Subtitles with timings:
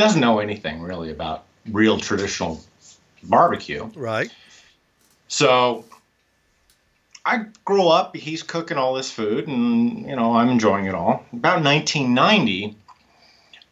[0.00, 2.60] doesn't know anything really about real traditional
[3.24, 3.84] barbecue.
[3.94, 4.32] Right.
[5.28, 5.84] So
[7.24, 11.24] I grow up, he's cooking all this food, and you know, I'm enjoying it all.
[11.32, 12.74] About 1990,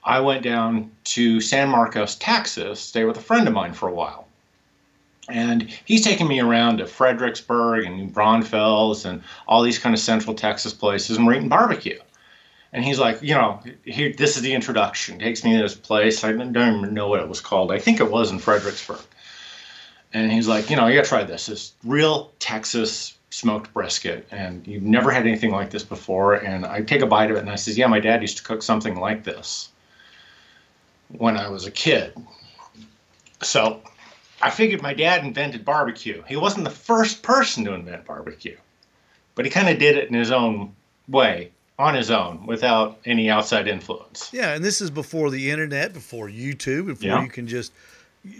[0.04, 3.94] I went down to San Marcos, Texas, stay with a friend of mine for a
[3.94, 4.28] while.
[5.30, 10.00] And he's taking me around to Fredericksburg and New Braunfels and all these kind of
[10.00, 11.98] central Texas places, and we're eating barbecue.
[12.72, 15.18] And he's like, you know, here, this is the introduction.
[15.18, 16.22] Takes me to this place.
[16.22, 17.72] I don't even know what it was called.
[17.72, 19.00] I think it was in Fredericksburg.
[20.12, 21.48] And he's like, you know, you gotta try this.
[21.48, 26.34] It's real Texas smoked brisket, and you've never had anything like this before.
[26.34, 28.42] And I take a bite of it, and I says, yeah, my dad used to
[28.42, 29.68] cook something like this
[31.08, 32.14] when I was a kid.
[33.42, 33.82] So
[34.42, 36.22] I figured my dad invented barbecue.
[36.26, 38.56] He wasn't the first person to invent barbecue,
[39.34, 40.74] but he kind of did it in his own
[41.08, 44.30] way, on his own, without any outside influence.
[44.32, 47.22] Yeah, and this is before the internet, before YouTube, before Yeah.
[47.22, 47.72] you can just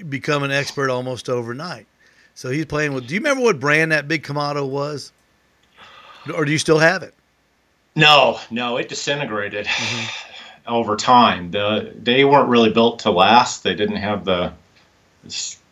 [0.09, 1.87] become an expert almost overnight.
[2.35, 3.07] So he's playing with.
[3.07, 5.13] Do you remember what brand that big Kamado was,
[6.35, 7.15] or do you still have it?
[7.95, 9.69] No, no, it disintegrated
[10.67, 11.51] over time.
[11.51, 13.63] The they weren't really built to last.
[13.65, 14.53] They didn't have the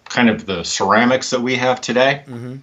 [0.08, 2.22] kind of the ceramics that we have today.
[2.26, 2.56] Mm-hmm.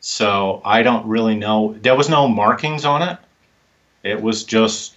[0.00, 1.76] So I don't really know.
[1.80, 3.18] There was no markings on it.
[4.04, 4.96] It was just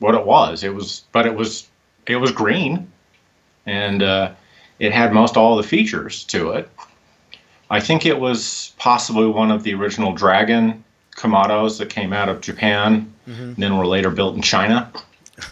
[0.00, 0.64] what it was.
[0.64, 1.68] It was, but it was
[2.06, 2.90] it was green,
[3.64, 4.32] and uh,
[4.78, 6.68] it had most all the features to it.
[7.70, 10.82] I think it was possibly one of the original Dragon
[11.16, 14.90] Kamados that came out of Japan, and then were later built in China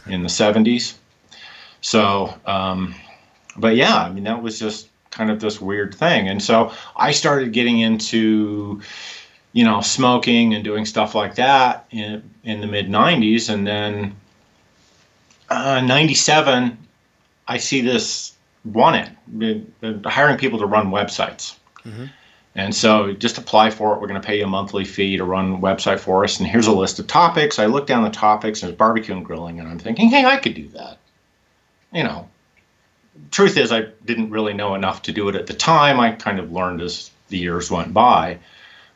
[0.06, 0.94] in the 70s.
[1.80, 2.94] So, um,
[3.56, 7.12] but yeah, I mean that was just kind of this weird thing, and so I
[7.12, 8.82] started getting into
[9.52, 13.52] you know, smoking and doing stuff like that in, in the mid 90s.
[13.52, 14.16] And then
[15.48, 16.76] uh, 97,
[17.46, 19.16] I see this one
[20.04, 21.56] hiring people to run websites.
[22.54, 24.00] And so just apply for it.
[24.00, 26.40] We're going to pay you a monthly fee to run a website for us.
[26.40, 27.58] And here's a list of topics.
[27.58, 29.60] I look down the topics there's barbecue and grilling.
[29.60, 30.98] And I'm thinking, hey, I could do that.
[31.92, 32.28] You know,
[33.30, 36.00] truth is, I didn't really know enough to do it at the time.
[36.00, 38.38] I kind of learned as the years went by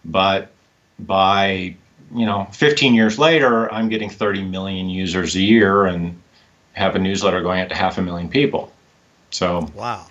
[0.04, 0.50] but
[1.00, 1.74] by
[2.14, 6.20] you know 15 years later i'm getting 30 million users a year and
[6.74, 8.70] have a newsletter going out to half a million people
[9.30, 10.06] so Wow.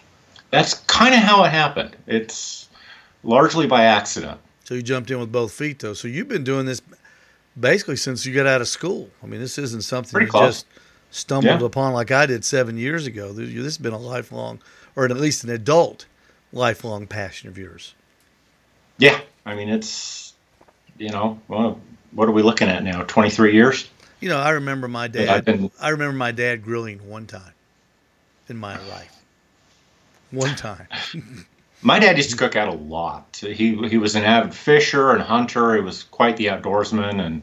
[0.49, 2.69] that's kind of how it happened it's
[3.23, 5.93] largely by accident So you jumped in with both feet, though.
[5.93, 6.81] So you've been doing this
[7.59, 9.09] basically since you got out of school.
[9.21, 10.63] I mean, this isn't something Pretty you close.
[10.63, 10.65] just
[11.11, 11.65] stumbled Yeah.
[11.67, 13.33] upon like I did seven years ago.
[13.33, 14.59] This this has been a lifelong,
[14.95, 16.05] or at least an adult,
[16.53, 17.93] lifelong passion of yours.
[18.97, 20.33] yeah i mean it's
[20.97, 21.79] you know well,
[22.11, 25.45] what are we looking at now 23 years You know, I remember my dad.
[25.45, 27.53] been- I remember my dad grilling one time
[28.49, 29.15] in my life.
[30.29, 30.87] One time.
[31.83, 33.37] My dad used to cook out a lot.
[33.41, 35.73] He he was an avid fisher and hunter.
[35.73, 37.41] He was quite the outdoorsman, and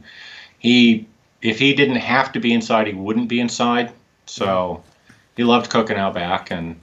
[0.61, 1.09] he
[1.43, 3.93] if he didn't have to be inside, he wouldn't be inside.
[4.27, 4.85] So
[5.37, 6.79] he loved cooking out back and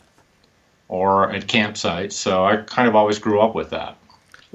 [0.89, 2.11] or at campsites.
[2.11, 3.95] So I kind of always grew up with that.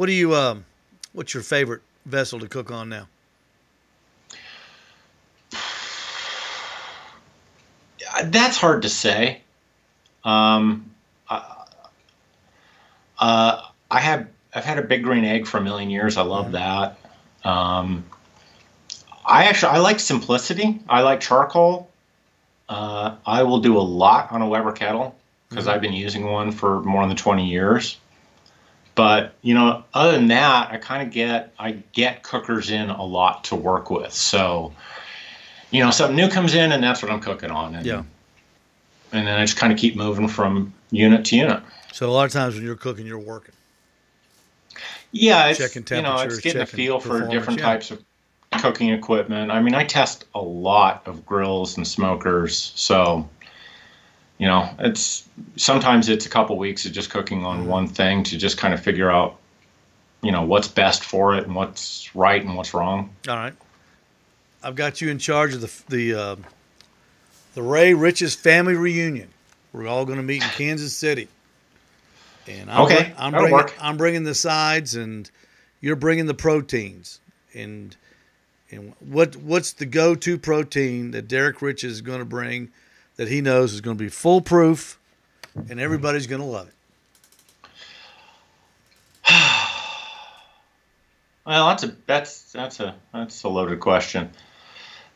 [0.01, 0.35] What do you?
[0.35, 0.65] Um,
[1.13, 3.07] what's your favorite vessel to cook on now?
[8.15, 9.43] Uh, That's hard to say.
[10.25, 10.91] Um,
[11.29, 11.43] uh,
[13.19, 16.17] uh, I have I've had a big green egg for a million years.
[16.17, 16.99] I love that.
[17.45, 18.07] Um,
[19.27, 20.81] I actually I like simplicity.
[20.89, 21.91] I like charcoal.
[22.71, 25.15] Uh, I will do a lot on a Weber kettle
[25.51, 27.99] because I've been using one for more than 20 years.
[28.95, 33.05] But you know, other than that, I kind of get I get cookers in a
[33.05, 34.13] lot to work with.
[34.13, 34.73] So,
[35.71, 37.75] you know, something new comes in, and that's what I'm cooking on.
[37.75, 38.03] And, Yeah.
[39.13, 41.63] And then I just kind of keep moving from unit to unit.
[41.93, 43.55] So a lot of times when you're cooking, you're working.
[45.13, 47.67] Yeah, it's Checking you know, it's getting a feel for different yeah.
[47.67, 48.03] types of
[48.61, 49.51] cooking equipment.
[49.51, 53.29] I mean, I test a lot of grills and smokers, so
[54.41, 57.69] you know, it's sometimes it's a couple weeks of just cooking on Mm-hmm.
[57.69, 59.37] one thing to just kind of figure out,
[60.23, 63.11] you know, what's best for it and what's right and what's wrong.
[63.29, 63.53] All right.
[64.63, 66.37] I've got you in charge of the the uh,
[67.55, 69.29] the Ray Riches family reunion.
[69.73, 71.29] We're all going to meet in Kansas City.
[72.49, 73.75] And I'm, Okay, bring- I'm bringing work.
[73.81, 75.31] I'm bringing the sides, and
[75.81, 77.21] you're bringing the proteins.
[77.55, 77.95] And
[78.71, 82.71] and what what's the go-to protein that Derrick Riches going to bring
[83.21, 84.99] that he knows is going to be foolproof,
[85.69, 86.75] and everybody's going to love it.
[91.47, 94.31] Well, that's a that's that's a that's a loaded question.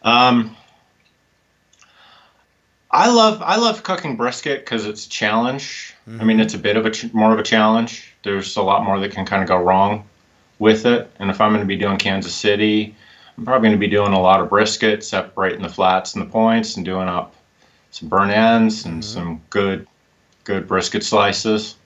[0.03, 0.57] Um,
[2.91, 5.95] I love I love cooking brisket because it's a challenge.
[6.09, 6.21] Mm-hmm.
[6.21, 8.13] I mean, it's a bit of a ch- more of a challenge.
[8.25, 10.05] There's a lot more that can kind of go wrong
[10.59, 11.11] with it.
[11.21, 12.97] And if I'm going to be doing Kansas City,
[13.39, 16.31] I'm probably going to be doing a lot of brisket, separating the flats and the
[16.31, 17.35] points, and doing up
[17.95, 19.03] some burnt ends and mm-hmm.
[19.03, 19.87] some good
[20.43, 21.77] good brisket slices.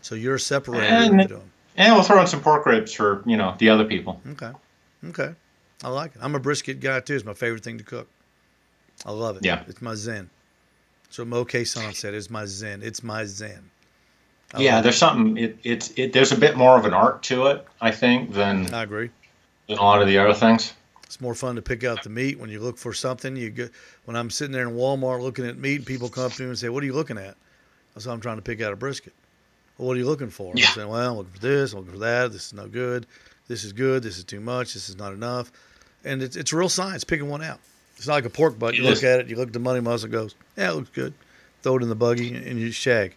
[0.00, 0.82] So you're a separator.
[0.82, 1.20] And,
[1.76, 4.18] and we'll throw in some pork ribs for you know the other people.
[4.30, 4.50] Okay,
[5.08, 5.34] okay,
[5.84, 6.22] I like it.
[6.22, 7.16] I'm a brisket guy too.
[7.16, 8.08] It's my favorite thing to cook.
[9.04, 9.44] I love it.
[9.44, 9.62] Yeah.
[9.68, 10.30] It's my zen.
[11.10, 12.82] So Mo Son said, "It's my zen.
[12.82, 13.70] It's my zen."
[14.54, 15.36] I yeah, there's something.
[15.36, 16.14] It, it's it.
[16.14, 19.10] There's a bit more of an art to it, I think, than I agree.
[19.68, 20.72] Than a lot of the other things.
[21.10, 23.34] It's more fun to pick out the meat when you look for something.
[23.34, 23.72] You get
[24.04, 26.56] when I'm sitting there in Walmart looking at meat, people come up to me and
[26.56, 27.36] say, "What are you looking at?"
[27.96, 29.12] I said, "I'm trying to pick out a brisket."
[29.76, 30.52] Well, what are you looking for?
[30.54, 30.68] Yeah.
[30.68, 31.72] I'm saying, "Well, I'm looking for this.
[31.72, 32.30] I'm looking for that.
[32.30, 33.06] This is no good.
[33.48, 34.04] This is good.
[34.04, 34.74] This is too much.
[34.74, 35.50] This is not enough."
[36.04, 37.58] And it's it's real science picking one out.
[37.96, 38.76] It's not like a pork butt.
[38.76, 41.12] You look at it, you look at the money muscle, goes, yeah, it looks good.
[41.62, 43.16] Throw it in the buggy and you shag.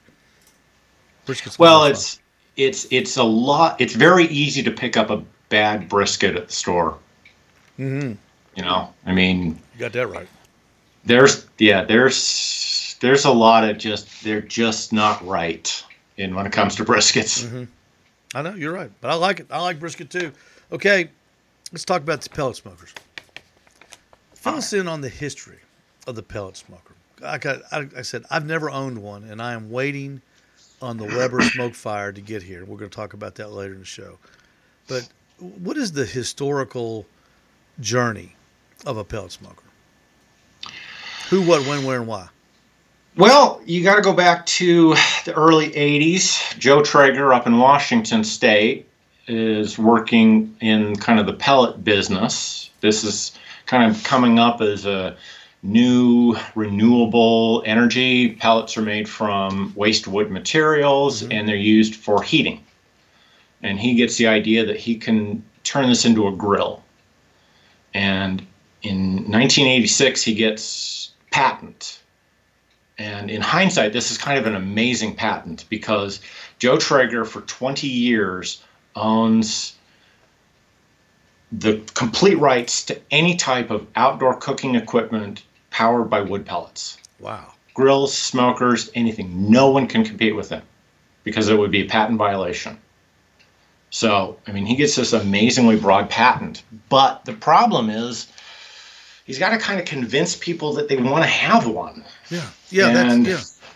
[1.28, 2.24] Brisket's well, it's fun.
[2.58, 3.80] it's it's a lot.
[3.80, 6.98] It's very easy to pick up a bad brisket at the store.
[7.80, 8.14] Mm-hmm.
[8.56, 10.28] You know, I mean, you got that right.
[11.06, 15.84] There's yeah, there's there's a lot of just they're just not right
[16.18, 17.46] in when it comes to briskets.
[17.46, 17.64] Mm-hmm.
[18.36, 19.48] I know you're right, but I like it.
[19.50, 20.32] I like brisket too.
[20.72, 21.10] Okay,
[21.72, 22.94] let's talk about the pellet smokers.
[24.34, 25.60] Fill us in on the history
[26.08, 26.94] of the pellet smoker.
[27.22, 30.22] Like I, I, I, said, I've never owned one, and I am waiting
[30.82, 32.66] on the Weber SmokeFire to get here.
[32.66, 34.18] We're going to talk about that later in the show.
[34.88, 37.06] But what is the historical
[37.80, 38.36] journey
[38.86, 39.64] of a pellet smoker?
[41.30, 42.30] Who, what, when, where, and why?
[43.16, 46.58] Well, you got to go back to the early 80s.
[46.58, 48.90] Joe Traeger up in Washington State
[49.28, 52.72] is working in kind of the pellet business.
[52.82, 55.16] This is kind of coming up as a
[55.64, 58.34] new renewable energy.
[58.36, 61.32] Pellets are made from waste wood materials mm-hmm.
[61.32, 62.64] and they're used for heating.
[63.62, 66.83] And he gets the idea that he can turn this into a grill.
[67.94, 68.42] And
[68.82, 72.00] in 1986, he gets patent.
[72.98, 76.20] And in hindsight, this is kind of an amazing patent because
[76.60, 78.64] Joe Traeger, for 20 years,
[78.96, 79.76] owns
[81.52, 86.98] the complete rights to any type of outdoor cooking equipment powered by wood pellets.
[87.20, 87.54] Wow.
[87.74, 89.50] Grills, smokers, anything.
[89.52, 90.62] No one can compete with him
[91.24, 92.78] because it would be a patent violation.
[93.94, 96.64] So, I mean, he gets this amazingly broad patent.
[96.90, 98.28] But the problem is,
[99.24, 102.04] he's got to kind of convince people that they want to have one.
[102.32, 102.50] Yeah.
[102.72, 102.88] Yeah.
[102.88, 103.68] And that's, yeah.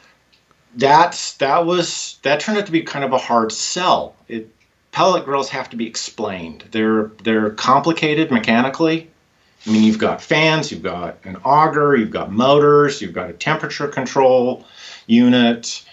[0.75, 4.15] That's that was that turned out to be kind of a hard sell.
[4.27, 4.49] It
[4.91, 6.65] pellet grills have to be explained.
[6.71, 9.11] They're they're complicated mechanically.
[9.67, 13.33] I mean, you've got fans, you've got an auger, you've got motors, you've got a
[13.33, 14.65] temperature control
[15.05, 15.83] unit.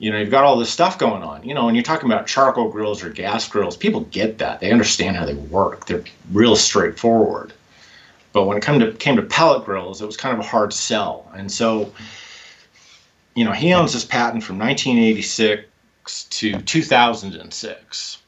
[0.00, 1.44] You know, you've got all this stuff going on.
[1.44, 4.58] You know, when you're talking about charcoal grills or gas grills, people get that.
[4.58, 5.84] They understand how they work.
[5.84, 6.02] They're
[6.32, 7.52] real straightforward.
[8.32, 10.72] But when it came to came to pellet grills, it was kind of a hard
[10.72, 11.30] sell.
[11.34, 11.92] And so,
[13.34, 18.18] you know, he owns this patent from 1986 to 2006.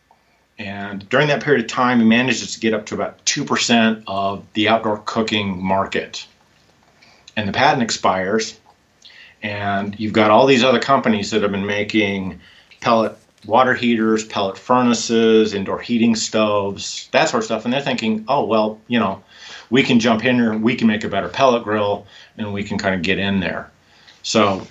[0.58, 4.44] And during that period of time, he manages to get up to about 2% of
[4.52, 6.26] the outdoor cooking market.
[7.34, 8.60] And the patent expires,
[9.42, 12.40] and you've got all these other companies that have been making
[12.81, 17.64] pellet water heaters, pellet furnaces, indoor heating stoves, that sort of stuff.
[17.64, 19.22] And they're thinking, oh, well, you know,
[19.70, 22.06] we can jump in here, we can make a better pellet grill,
[22.38, 23.70] and we can kind of get in there.
[24.22, 24.67] So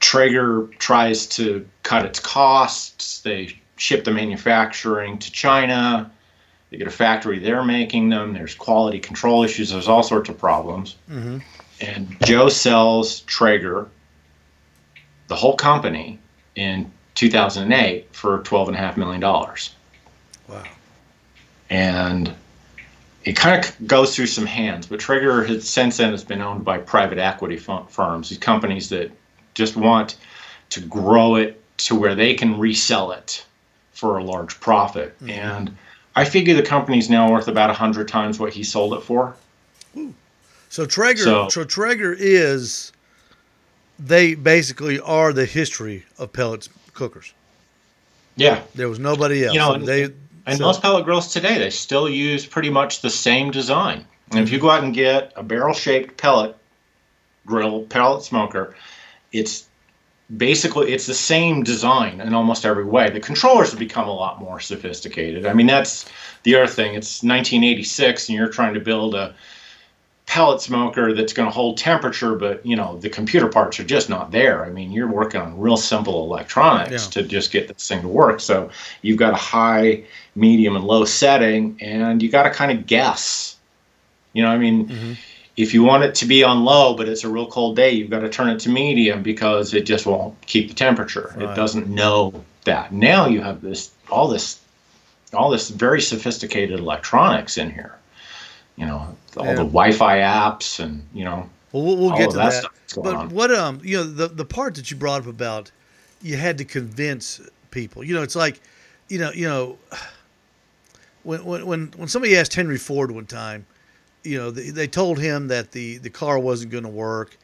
[0.00, 3.20] Traeger tries to cut its costs.
[3.20, 6.10] They ship the manufacturing to China.
[6.70, 8.32] They get a factory there making them.
[8.32, 9.70] There's quality control issues.
[9.70, 10.96] There's all sorts of problems.
[11.10, 11.38] Mm-hmm.
[11.82, 13.88] And Joe sells Traeger,
[15.26, 16.18] the whole company,
[16.54, 19.20] in 2008 for $12.5 million.
[19.20, 20.64] Wow.
[21.70, 22.32] And
[23.24, 26.64] it kind of goes through some hands, but Traeger has since then has been owned
[26.64, 29.10] by private equity firms, these companies that
[29.54, 30.16] just want
[30.70, 33.44] to grow it to where they can resell it
[33.92, 35.16] for a large profit.
[35.16, 35.30] Mm-hmm.
[35.30, 35.76] And
[36.14, 39.34] I figure the company's now worth about a hundred times what he sold it for.
[39.96, 40.14] Ooh.
[40.72, 42.92] So Traeger, so, so Traeger is
[43.98, 47.34] they basically are the history of pellets cookers.
[48.36, 49.52] Yeah, there was nobody else.
[49.52, 50.04] You know, they
[50.46, 54.06] and so, most pellet grills today they still use pretty much the same design.
[54.30, 56.56] And if you go out and get a barrel-shaped pellet
[57.44, 58.74] grill, pellet smoker,
[59.30, 59.68] it's
[60.34, 63.10] basically it's the same design in almost every way.
[63.10, 65.44] The controllers have become a lot more sophisticated.
[65.44, 66.06] I mean, that's
[66.44, 66.94] the other thing.
[66.94, 69.34] It's 1986, and you're trying to build a
[70.32, 74.08] pellet smoker that's going to hold temperature, but you know the computer parts are just
[74.08, 74.64] not there.
[74.64, 77.22] I mean, you're working on real simple electronics Yeah.
[77.22, 78.40] to just get this thing to work.
[78.40, 78.70] So
[79.02, 83.56] you've got a high, medium, and low setting, and you got to kind of guess.
[84.32, 85.16] You know, I mean, Mhm.
[85.58, 88.08] if you want it to be on low, but it's a real cold day, you've
[88.08, 91.34] got to turn it to medium because it just won't keep the temperature.
[91.36, 91.50] Right.
[91.50, 92.32] It doesn't know
[92.64, 92.90] that.
[92.90, 94.58] Now you have this all this
[95.34, 97.96] all this very sophisticated electronics in here.
[98.76, 99.52] You know, all Yeah.
[99.54, 102.70] the Wi-Fi apps and you know Well, we'll, get of to that, that.
[103.02, 103.28] But on.
[103.30, 105.70] what um you know the the part that you brought up about
[106.22, 108.04] you had to convince people.
[108.04, 108.60] You know, it's like
[109.08, 109.78] you know you know
[111.22, 113.66] when when when, when somebody asked Henry Ford one time,
[114.24, 117.36] you know they, they told him that the the car wasn't going to work,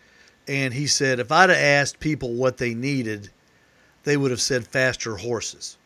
[0.47, 3.31] and he said if I'd have asked people what they needed,
[4.05, 5.77] they would have said faster horses.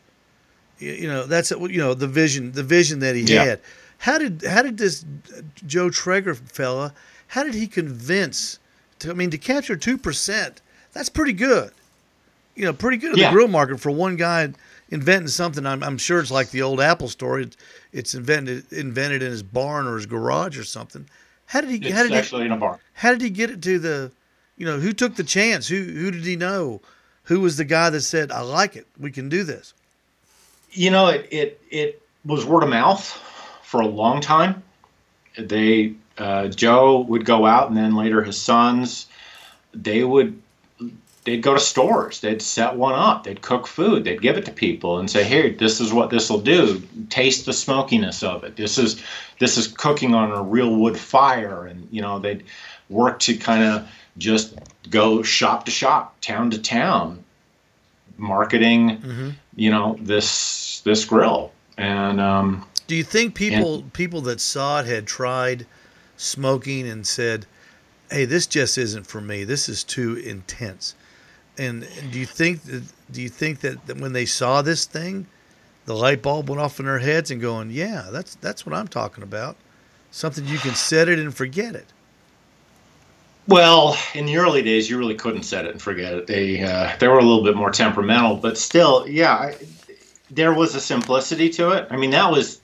[0.79, 3.43] You, you know that's you know the vision the vision that he Yeah.
[3.45, 3.59] had.
[4.03, 5.05] How did how did this
[5.65, 6.93] Joe Traeger fella?
[7.27, 8.59] How did he convince?
[8.99, 11.71] To, I mean, to capture two percent, that's pretty good.
[12.53, 13.29] You know, pretty good in Yeah.
[13.29, 14.51] the grill market for one guy
[14.89, 15.65] inventing something.
[15.65, 17.43] I'm, I'm sure it's like the old Apple story.
[17.43, 17.57] It's,
[17.93, 21.07] it's invented invented in his barn or his garage or something.
[21.45, 21.77] How did he?
[21.77, 22.41] It's how did he?
[22.41, 22.81] in a bar.
[22.95, 24.11] How did he get it to the?
[24.57, 25.69] You know, who took the chance?
[25.69, 26.81] Who who did he know?
[27.23, 28.85] Who was the guy that said, "I like it.
[28.99, 29.73] We can do this"?
[30.73, 33.17] You know, it it it was word of mouth
[33.73, 34.61] for a long time.
[35.35, 39.07] They uh, Joe would go out, and then later his sons,
[39.73, 40.39] they would
[41.23, 42.21] they'd go to stores.
[42.21, 43.23] They'd set one up.
[43.23, 44.03] They'd cook food.
[44.03, 46.83] They'd give it to people and say, "Here, this is what this will do.
[47.09, 48.55] Taste the smokiness of it.
[48.57, 49.01] This is
[49.39, 52.43] this is cooking on a real wood fire." And you know, they'd
[52.89, 53.89] work to kind of
[54.19, 54.53] just
[54.91, 57.23] go shop to shop, town to town,
[58.17, 58.99] marketing.
[58.99, 59.29] Mm-hmm.
[59.55, 61.51] You know, this this grill.
[61.75, 65.65] And um, Do you think people people that saw it had tried
[66.17, 67.45] smoking and said,
[68.11, 69.43] "Hey, this just isn't for me.
[69.43, 70.95] This is too intense."
[71.57, 75.27] And, do you think that do you think that, that when they saw this thing,
[75.85, 78.87] the light bulb went off in their heads and going, "Yeah, that's that's what I'm
[78.87, 79.55] talking about.
[80.11, 81.87] Something you can set it and forget it."
[83.47, 86.27] Well, in the early days, you really couldn't set it and forget it.
[86.27, 89.55] They uh, they were a little bit more temperamental, but still, yeah, I,
[90.31, 91.87] there was a simplicity to it.
[91.91, 92.61] I mean, that was,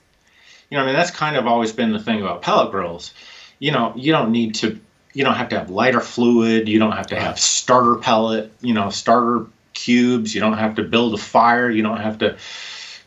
[0.70, 3.12] you know, I mean, that's kind of always been the thing about pellet grills.
[3.58, 4.78] You know, you don't need to,
[5.12, 6.68] you don't have to have lighter fluid.
[6.68, 8.52] You don't have to have starter pellet.
[8.60, 10.34] You know, starter cubes.
[10.34, 11.68] You don't have to build a fire.
[11.68, 12.36] You don't have to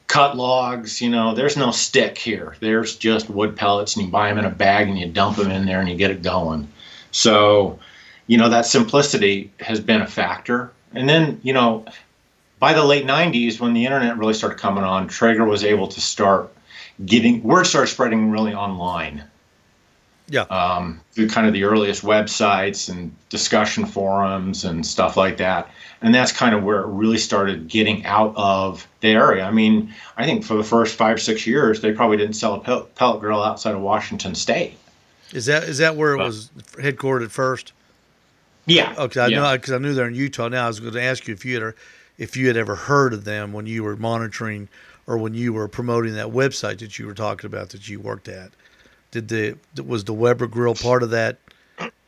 [0.08, 1.02] cut logs.
[1.02, 2.56] You know, there's no stick here.
[2.60, 5.50] There's just wood pellets, and you buy them in a bag and you dump them
[5.50, 6.68] in there and you get it going.
[7.12, 7.80] So,
[8.28, 10.72] you know, that simplicity has been a factor.
[10.94, 11.86] And then, you know,
[12.60, 16.02] by the late 90s, when the internet really started coming on, Traeger was able to
[16.02, 16.53] start
[17.06, 19.24] getting word started spreading really online
[20.30, 20.42] Yeah.
[20.44, 25.70] um, through kind of the earliest websites and discussion forums and stuff like that.
[26.02, 29.44] And that's kind of where it really started getting out of the area.
[29.46, 32.60] I mean, I think for the first five, six years, they probably didn't sell a
[32.60, 34.78] pel- pellet grill outside of Washington State.
[35.34, 37.72] Is that is that where it was headquartered first?
[38.66, 38.94] Yeah.
[38.98, 39.40] Okay, I yeah.
[39.40, 40.48] know because I knew they're in Utah.
[40.48, 41.74] Now I was going to ask you if you had
[42.18, 44.68] if you had ever heard of them when you were monitoring
[45.08, 48.28] or when you were promoting that website that you were talking about that you worked
[48.28, 48.52] at.
[49.12, 51.38] Did the was the Weber Grill part of that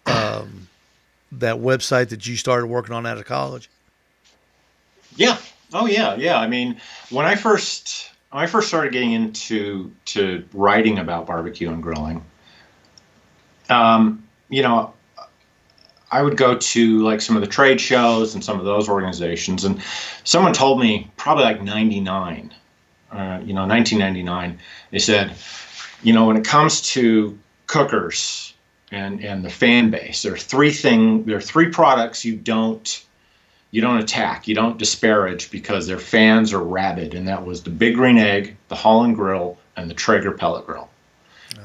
[0.05, 0.67] um,
[1.31, 3.69] that website that you started working on out of college?
[5.15, 5.37] Yeah.
[5.73, 6.39] Oh yeah, yeah.
[6.39, 11.69] I mean, when I first when I first started getting into to writing about barbecue
[11.69, 12.23] and grilling,
[13.69, 14.93] um, you know,
[16.11, 19.63] I would go to like some of the trade shows and some of those organizations,
[19.63, 19.81] and
[20.23, 22.53] someone told me probably like '99,
[23.11, 24.59] uh, you know, 1999.
[24.91, 25.33] They said,
[26.03, 28.53] you know, when it comes to cookers
[28.91, 33.03] and and the fan base, there are three thing there are three products you don't
[33.71, 37.69] you don't attack, you don't disparage because their fans are rabid, and that was the
[37.69, 40.89] Big Green Egg, the Holland Grill, and the Traeger Pellet Grill.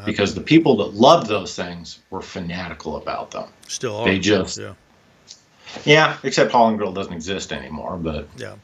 [0.06, 3.48] Because the people that loved those things were fanatical about them.
[3.68, 4.04] Still are.
[4.06, 4.72] They just- yeah.
[5.84, 8.54] Yeah, except Holland Grill doesn't exist anymore, but Yeah,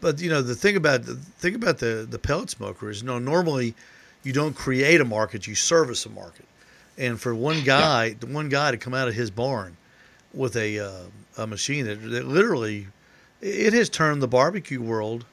[0.00, 3.06] but you know the thing about the thing about the the pellet smoker is, you
[3.06, 3.74] know, normally
[4.22, 6.46] you don't create a market, you service a market,
[6.98, 9.76] and for one guy, the one guy to come out of his barn
[10.34, 11.02] with a uh,
[11.38, 12.88] a machine that, that literally
[13.40, 15.24] it has turned the barbecue world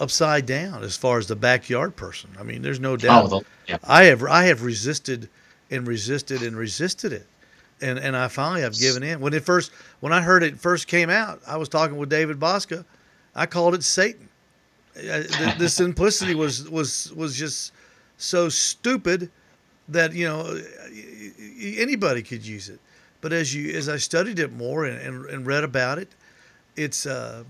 [0.00, 2.30] upside down as far as the backyard person.
[2.38, 3.32] I mean, there's no doubt.
[3.32, 5.28] oh, yeah, I have I have resisted
[5.70, 7.26] and resisted and resisted it,
[7.80, 9.20] and and I finally have given in.
[9.20, 12.38] When it first when I heard it first came out, I was talking with David
[12.38, 12.84] Bosca.
[13.38, 14.28] I called it Satan.
[14.96, 17.72] Uh, The, the simplicity was was was just
[18.16, 19.30] so stupid
[19.88, 20.60] that you know
[21.78, 22.80] anybody could use it.
[23.20, 26.08] But as you as I studied it more and, and, and read about it,
[26.76, 27.44] it's uh,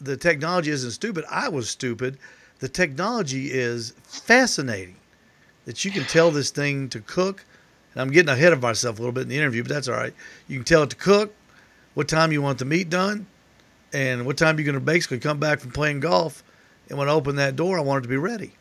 [0.00, 1.24] the technology isn't stupid.
[1.30, 2.18] I was stupid.
[2.58, 4.96] The technology is fascinating.
[5.64, 7.44] That you can tell this thing to cook.
[7.92, 9.96] And I'm getting ahead of myself a little bit in the interview, but that's all
[9.96, 10.14] right.
[10.48, 11.34] You can tell it to cook,
[11.94, 13.26] what time you want the meat done,
[13.92, 16.42] and what time are you're going to basically come back from playing golf.
[16.88, 18.52] And when I open that door, I want it to be ready.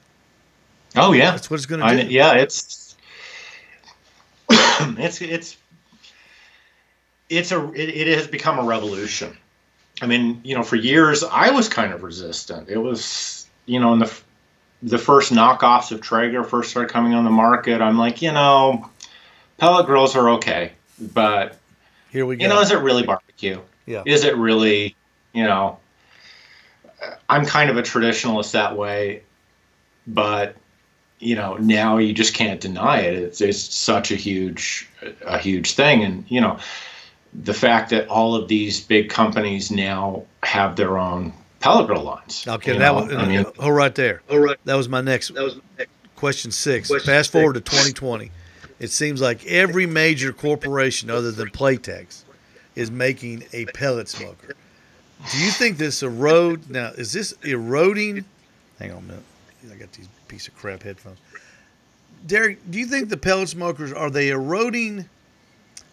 [0.95, 2.07] Oh yeah, That's what it's going to do.
[2.07, 2.95] I, yeah, it's
[4.49, 5.57] it's it's
[7.29, 9.35] it's a it, it has become a revolution.
[10.01, 12.69] I mean, you know, for years I was kind of resistant.
[12.69, 14.19] It was, you know, in the
[14.83, 17.81] the first knockoffs of Traeger first started coming on the market.
[17.81, 18.89] I'm like, you know,
[19.57, 20.73] pellet grills are okay,
[21.13, 21.57] but
[22.11, 22.43] Here we go.
[22.43, 23.59] you know, is it really barbecue?
[23.85, 24.03] Yeah.
[24.05, 24.95] Is it really,
[25.33, 25.79] you know,
[27.29, 29.23] I'm kind of a traditionalist that way,
[30.05, 30.55] but
[31.19, 33.15] you know, now you just can't deny it.
[33.15, 34.87] It's, it's such a huge,
[35.25, 36.03] a huge thing.
[36.03, 36.59] And, you know,
[37.33, 42.45] the fact that all of these big companies now have their own pellet grill lines.
[42.47, 43.01] Okay, you that know?
[43.01, 44.21] was I mean, oh right there.
[44.29, 44.57] All right.
[44.65, 45.59] That was my next That was
[46.15, 46.87] question six.
[46.87, 47.41] Question Fast six.
[47.41, 48.31] forward to 2020.
[48.79, 52.23] It seems like every major corporation other than Playtex
[52.75, 54.55] is making a pellet smoker.
[55.31, 56.91] Do you think this erode now?
[56.97, 58.23] Is this eroding?
[58.79, 59.23] Hang on a minute.
[59.71, 61.17] I got these piece of crap headphones.
[62.25, 65.07] Derrick, do you think the pellet smokers are they eroding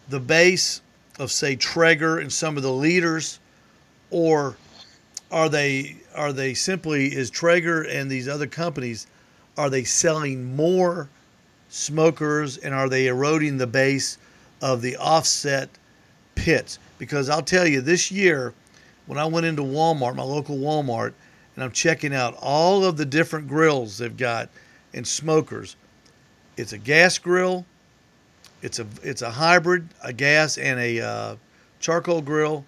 [0.08, 0.80] the base
[1.18, 3.40] of say Traeger and some of the leaders,
[4.10, 4.56] or
[5.30, 9.06] are they are they simply is Traeger and these other companies
[9.56, 11.08] are they selling more
[11.68, 14.18] smokers and are they eroding the base
[14.60, 15.68] of the offset
[16.34, 16.78] pits?
[16.98, 18.54] Because I'll tell you, this year,
[19.06, 21.12] when I went into Walmart, my local Walmart,
[21.54, 24.48] and I'm checking out all of the different grills they've got
[24.92, 25.76] and smokers,
[26.56, 27.64] it's a gas grill,
[28.62, 31.36] it's a it's a hybrid, a gas and a uh,
[31.80, 32.64] charcoal grill,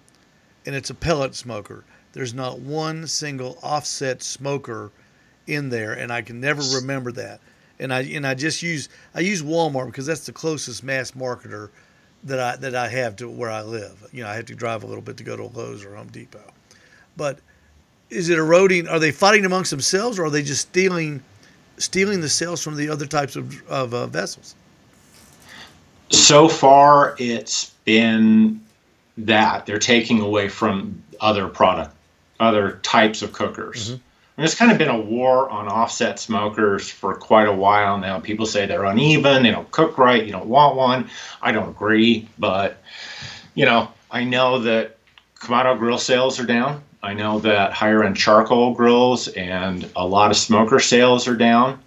[0.65, 1.83] and it's a pellet smoker.
[2.13, 4.91] There's not one single offset smoker
[5.47, 7.39] in there, and I can never remember that.
[7.79, 11.69] And I and I just use I use Walmart because that's the closest mass marketer
[12.27, 14.07] that I that I have to where I live.
[14.11, 16.07] You know, I have to drive a little bit to go to Lowe's or Home
[16.07, 16.53] Depot.
[17.15, 17.39] But
[18.09, 18.87] is it eroding?
[18.87, 21.23] Are they fighting amongst themselves, or are they just stealing
[21.77, 24.55] stealing the sales from the other types of, of uh, vessels?
[26.09, 28.61] so far it's been
[29.17, 31.93] that they're taking away from other product
[32.39, 33.97] other types of cookers
[34.37, 38.19] and there's kind of been a war on offset smokers for quite a while now.
[38.19, 41.09] People say they're uneven they don't cook right you don't want one.
[41.41, 42.81] I don't agree but
[43.55, 44.97] you know i know that
[45.39, 46.83] Kamado grill sales are down.
[47.03, 51.79] I know that higher end charcoal grills and a lot of smoker sales are down.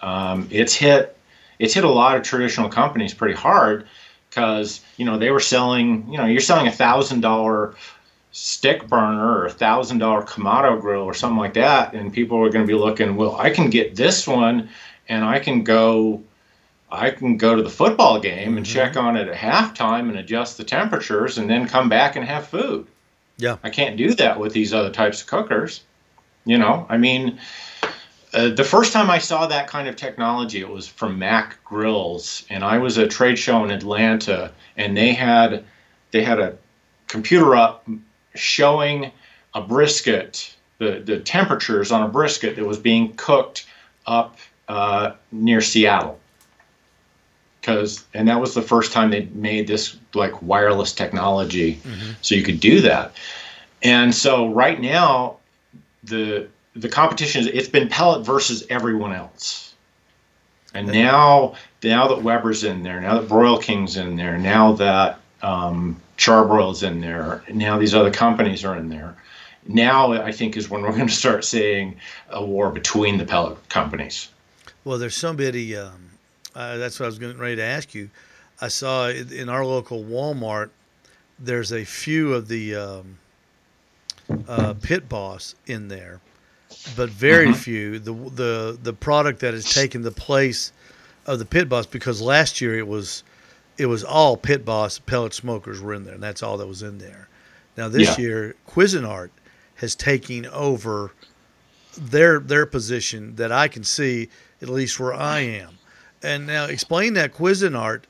[0.00, 1.16] Um, it's hit
[1.58, 3.86] it's hit a lot of traditional companies pretty hard
[4.30, 7.74] because you know they were selling you know you're selling a thousand dollar
[8.32, 12.50] stick burner or a thousand dollar Kamado grill or something like that and people are
[12.50, 14.68] going to be looking well I can get this one
[15.08, 16.22] and I can go
[16.90, 20.56] I can go to the football game and check on it at halftime and adjust
[20.56, 22.86] the temperatures and then come back and have food.
[23.36, 23.56] Yeah.
[23.62, 25.82] I can't do that with these other types of cookers
[26.44, 26.86] you know?
[26.88, 27.38] I mean
[28.34, 32.44] uh, the first time I saw that kind of technology, it was from MAK Grills,
[32.50, 35.64] and I was at a trade show in Atlanta, and they had
[36.10, 36.56] they had a
[37.06, 37.88] computer up
[38.34, 39.10] showing
[39.54, 43.66] a brisket, the the temperatures on a brisket that was being cooked
[44.06, 44.38] up
[44.68, 46.18] uh, near Seattle.
[47.60, 51.80] Because and that was the first time they made this like wireless technology,
[52.22, 53.12] so you could do that.
[53.82, 55.38] And so right now,
[56.04, 59.74] the the competition is it's been pellet versus everyone else.
[60.74, 65.18] And now now that Weber's in there, now that Broil King's in there, now that
[65.42, 69.16] um, Charbroil's in there, now these other companies are in there.
[69.66, 71.96] Now I think is when we're going to start seeing
[72.30, 74.28] a war between the pellet companies.
[74.84, 75.76] Well, there's somebody.
[75.76, 76.10] Um,
[76.54, 78.10] uh, that's what I was getting ready to ask you.
[78.60, 80.70] I saw in our local Walmart.
[81.38, 83.18] There's a few of the um,
[84.48, 86.20] uh, Pit Boss in there,
[86.96, 87.98] but very few.
[88.00, 90.72] The the the product that has taken the place
[91.26, 93.22] of the Pit Boss because last year it was
[93.78, 96.82] it was all Pit Boss pellet smokers were in there, and that's all that was
[96.82, 97.28] in there.
[97.76, 98.24] Now this Yeah.
[98.24, 99.30] year, Cuisinart
[99.76, 101.12] has taken over
[101.96, 104.28] their their position that I can see
[104.60, 105.78] at least where I am.
[106.22, 108.02] And now explain that Cuisinart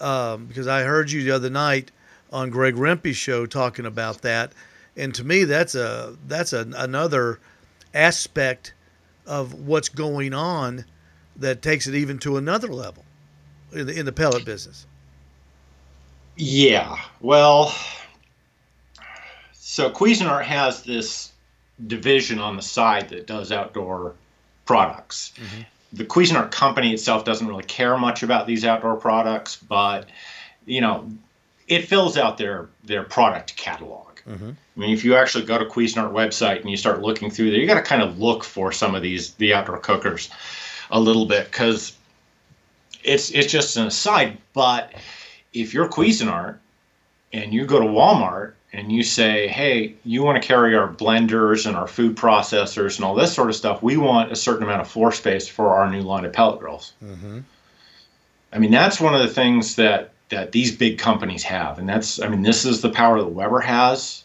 [0.00, 1.90] um, because I heard you the other night
[2.32, 4.52] on Greg Rempe's show talking about that,
[4.96, 7.40] and to me that's a that's a, another
[7.94, 8.74] aspect
[9.26, 10.84] of what's going on
[11.36, 13.04] that takes it even to another level.
[13.72, 14.86] in the in the pellet business.
[16.36, 16.98] Yeah.
[17.20, 17.74] Well,
[19.52, 21.32] so Cuisinart has this
[21.86, 24.14] division on the side that does outdoor
[24.64, 25.32] products.
[25.36, 25.62] Mm-hmm.
[25.92, 30.08] The Cuisinart company itself doesn't really care much about these outdoor products, but
[30.66, 31.10] you know,
[31.68, 34.06] it fills out their their product catalog.
[34.28, 34.50] Mm-hmm.
[34.50, 37.60] I mean, if you actually go to Cuisinart website and you start looking through there,
[37.60, 40.30] you got to kind of look for some of these the outdoor cookers
[40.90, 41.96] a little bit because
[43.04, 44.38] it's it's just an aside.
[44.52, 44.92] But
[45.60, 46.58] if you're Cuisinart
[47.32, 51.66] and you go to Walmart and you say, hey, you want to carry our blenders
[51.66, 54.82] and our food processors and all this sort of stuff, we want a certain amount
[54.82, 56.92] of floor space for our new line of pellet grills.
[57.02, 57.40] Mm-hmm.
[58.52, 62.20] I mean, that's one of the things that that these big companies have, and that's
[62.20, 64.24] I mean, this is the power that Weber has,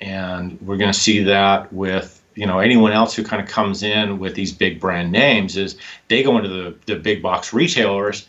[0.00, 3.82] and we're going to see that with you know anyone else who kind of comes
[3.82, 5.76] in with these big brand names is
[6.08, 8.28] they go into the, the big box retailers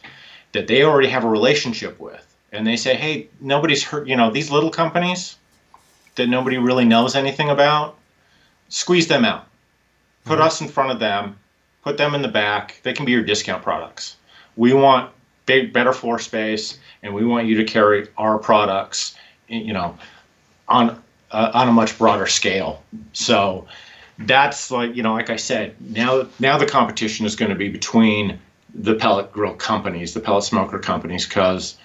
[0.52, 4.32] that they already have a relationship with and they say hey nobody's hurt, you know
[4.32, 5.36] these little companies
[6.16, 7.98] that nobody really knows anything about
[8.70, 9.48] squeeze them out.
[10.26, 10.48] Put mm-hmm.
[10.48, 11.38] us in front of them.
[11.84, 12.80] Put them in the back.
[12.84, 14.16] They can be your discount products.
[14.56, 15.12] We want
[15.46, 19.16] big better floor space and we want you to carry our products
[19.50, 19.98] you know
[20.70, 22.82] on uh, on a much broader scale.
[23.12, 23.68] So
[24.20, 27.68] that's like you know like i said now now the competition is going to be
[27.68, 28.40] between
[28.76, 31.78] the pellet grill companies the pellet smoker companies because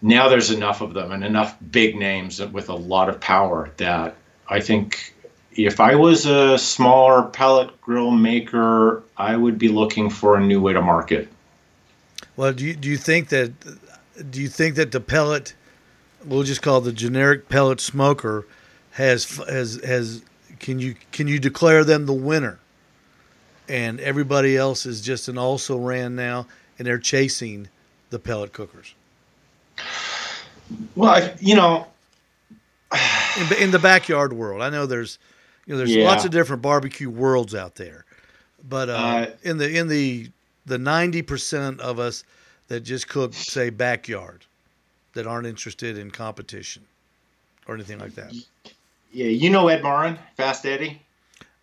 [0.00, 4.16] now there's enough of them and enough big names with a lot of power that
[4.48, 5.14] i think
[5.52, 10.60] if i was a smaller pellet grill maker i would be looking for a new
[10.60, 11.28] way to market
[12.36, 13.52] well do you, do you think that
[14.30, 15.54] do you think that the pellet
[16.24, 18.46] we'll just call the generic pellet smoker
[18.92, 20.22] has has has
[20.58, 22.58] can you can you declare them the winner?
[23.68, 26.46] And everybody else is just an also ran now,
[26.78, 27.68] and they're chasing
[28.10, 28.94] the pellet cookers.
[30.94, 31.86] Well, I, you know,
[32.92, 35.18] in, in, the backyard world, I know there's
[35.66, 36.04] you know there's yeah.
[36.04, 38.04] lots of different barbecue worlds out there,
[38.68, 40.30] but uh, uh, in the in the
[40.66, 42.24] the ninety percent of us
[42.68, 44.44] that just cook say backyard
[45.14, 46.84] that aren't interested in competition
[47.66, 48.32] or anything like that.
[49.12, 51.00] Yeah, you know Ed Maurin, Fast Eddie.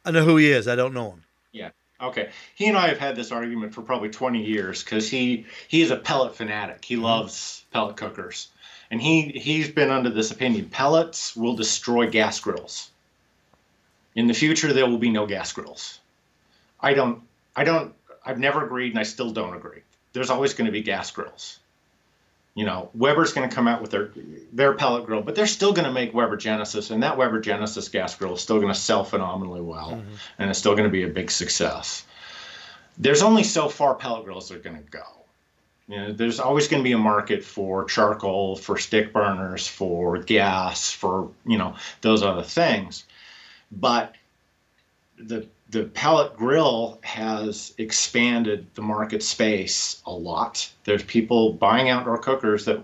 [0.04, 0.68] I know who he is.
[0.68, 1.24] I don't know him.
[1.52, 1.70] Yeah.
[2.02, 2.30] Okay.
[2.56, 5.92] He and I have had this argument for probably 20 years because he he is
[5.92, 6.86] a pellet fanatic.
[6.86, 7.06] He mm-hmm.
[7.06, 8.48] loves pellet cookers,
[8.90, 12.90] and he he's been under this opinion: pellets will destroy gas grills.
[14.16, 16.00] In the future, there will be no gas grills.
[16.80, 17.22] I don't.
[17.56, 17.94] I don't.
[18.26, 19.82] I've never agreed, and I still don't agree.
[20.14, 21.60] There's always going to be gas grills
[22.56, 24.12] you know, Weber's going to come out with their
[24.54, 27.90] their pellet grill, but they're still going to make Weber Genesis, and that Weber Genesis
[27.90, 30.14] gas grill is still going to sell phenomenally well, mm-hmm.
[30.40, 32.06] and it's still going to be a big success.
[32.98, 35.04] There's only so far pellet grills are going to go.
[35.88, 40.18] You know, there's always going to be a market for charcoal, for stick burners, for
[40.18, 43.06] gas, for you know those other things,
[43.72, 44.16] but
[45.18, 50.70] the the pellet grill has expanded the market space a lot.
[50.86, 52.82] There's people buying outdoor cookers that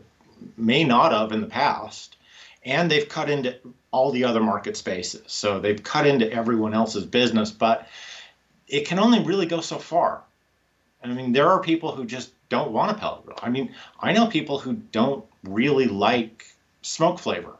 [0.58, 2.18] may not have in the past,
[2.66, 3.56] and they've cut into
[3.92, 5.24] all the other market spaces.
[5.28, 7.88] So they've cut into everyone else's business, but
[8.68, 10.22] it can only really go so far.
[11.04, 13.40] I mean, there are people who just don't want a pellet grill.
[13.42, 16.46] I mean, I know people who don't really like
[16.82, 17.56] smoke flavor.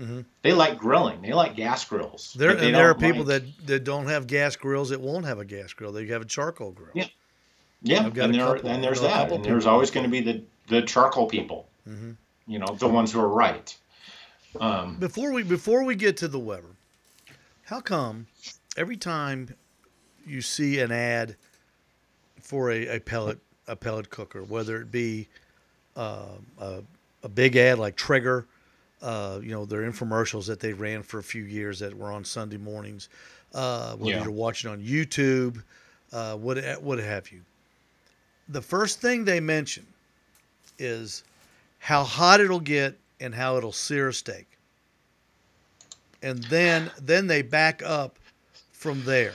[0.00, 0.22] Mm-hmm.
[0.42, 1.20] They like grilling.
[1.22, 2.34] They like gas grills.
[2.36, 3.44] There, and there are people like...
[3.44, 5.92] that, that don't have gas grills that won't have a gas grill.
[5.92, 6.90] They have a charcoal grill.
[6.94, 7.08] Yeah,
[7.82, 8.06] yeah.
[8.06, 9.30] And, there, couple, and there's that.
[9.30, 11.68] And there's always going to be the the charcoal people.
[11.88, 12.12] Mm-hmm.
[12.46, 13.76] You know, the ones who are right.
[14.58, 16.76] Um, before we before we get to the Weber,
[17.64, 18.26] how come
[18.76, 19.54] every time
[20.26, 21.36] you see an ad
[22.40, 25.28] for a, a pellet a pellet cooker, whether it be
[25.96, 26.26] uh,
[26.58, 26.82] a,
[27.22, 28.46] a big ad like Traeger
[29.02, 32.24] uh, you know, their infomercials that they ran for a few years that were on
[32.24, 33.08] Sunday mornings,
[33.54, 34.22] uh, whether yeah.
[34.22, 35.62] you're watching on YouTube,
[36.12, 37.42] uh, what what have you.
[38.48, 39.86] The first thing they mention
[40.78, 41.24] is
[41.78, 44.46] how hot it'll get and how it'll sear a steak,
[46.22, 48.18] and then then they back up
[48.72, 49.34] from there.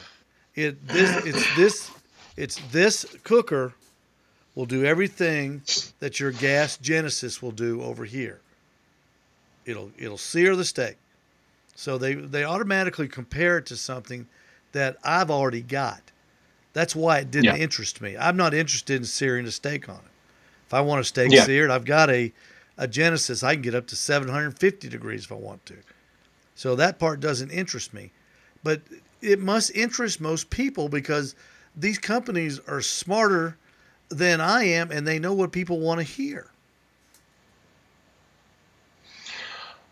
[0.55, 1.91] It this it's this
[2.35, 3.73] it's this cooker
[4.55, 5.61] will do everything
[5.99, 8.41] that your gas Genesis will do over here
[9.65, 10.97] it'll it'll sear the steak.
[11.75, 14.27] So they they automatically compare it to something
[14.71, 16.01] that I've already got.
[16.73, 17.57] That's why it didn't yeah.
[17.57, 18.15] interest me.
[18.17, 20.11] I'm not interested in searing a steak on it.
[20.67, 21.43] If I want a steak yeah.
[21.43, 22.31] seared, I've got a
[22.77, 23.43] a Genesis.
[23.43, 25.75] I can get up to 750 degrees if I want to.
[26.55, 28.11] So that part doesn't interest me.
[28.63, 28.81] But
[29.21, 31.35] it must interest most people because
[31.75, 33.57] these companies are smarter
[34.11, 36.47] than I am, and they know what people want to hear.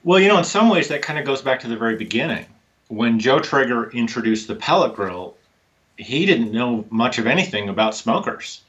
[0.03, 2.45] Well, you know, in some ways, that kind of goes back to the very beginning.
[2.87, 5.35] When Joe Traeger introduced the pellet grill,
[5.97, 8.61] he didn't know much of anything about smokers.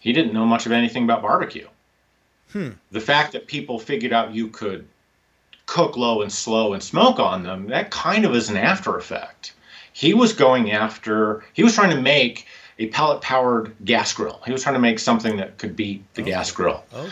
[0.00, 1.68] He didn't know much of anything about barbecue.
[2.52, 2.70] Hmm.
[2.90, 4.86] The fact that people figured out you could
[5.66, 9.52] cook low and slow and smoke on them, that kind of is an after effect.
[9.92, 12.46] He was going after, he was trying to make
[12.78, 14.40] a pellet powered gas grill.
[14.44, 16.30] He was trying to make something that could beat the Okay.
[16.32, 16.84] gas grill.
[16.92, 17.10] Okay.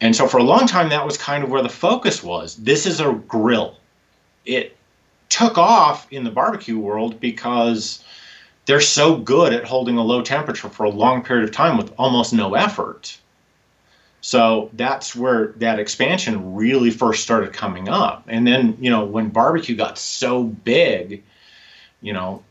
[0.00, 2.56] And so for a long time, that was kind of where the focus was.
[2.56, 3.76] This is a grill.
[4.46, 4.76] It
[5.28, 8.02] took off in the barbecue world because
[8.64, 11.92] they're so good at holding a low temperature for a long period of time with
[11.98, 13.18] almost no effort.
[14.22, 18.24] So that's where that expansion really first started coming up.
[18.26, 21.22] And then, you know, when barbecue got so big,
[22.02, 22.42] you know,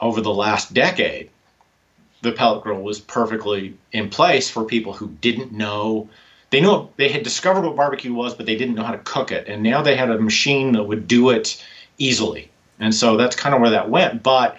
[0.00, 1.30] over the last decade,
[2.24, 6.08] the pellet grill was perfectly in place for people who didn't know
[6.54, 9.32] they knew they had discovered what barbecue was, but they didn't know how to cook
[9.32, 9.48] it.
[9.48, 11.60] And now they had a machine that would do it
[11.98, 12.48] easily.
[12.78, 14.22] And so that's kind of where that went.
[14.22, 14.56] But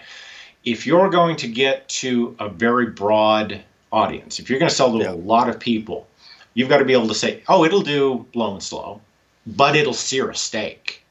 [0.65, 4.91] if you're going to get to a very broad audience, if you're going to sell
[4.91, 5.11] to Yeah.
[5.11, 6.05] a lot of people,
[6.53, 8.99] you've got to be able to say, oh, it'll do low and slow,
[9.47, 11.01] but it'll sear a steak.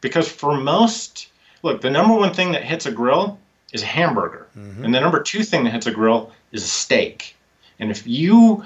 [0.00, 1.28] Because for most,
[1.62, 3.38] look, the number one thing that hits a grill
[3.72, 4.46] is a hamburger.
[4.56, 4.84] Mhm.
[4.84, 7.36] And the number two thing that hits a grill is a steak.
[7.78, 8.62] And if you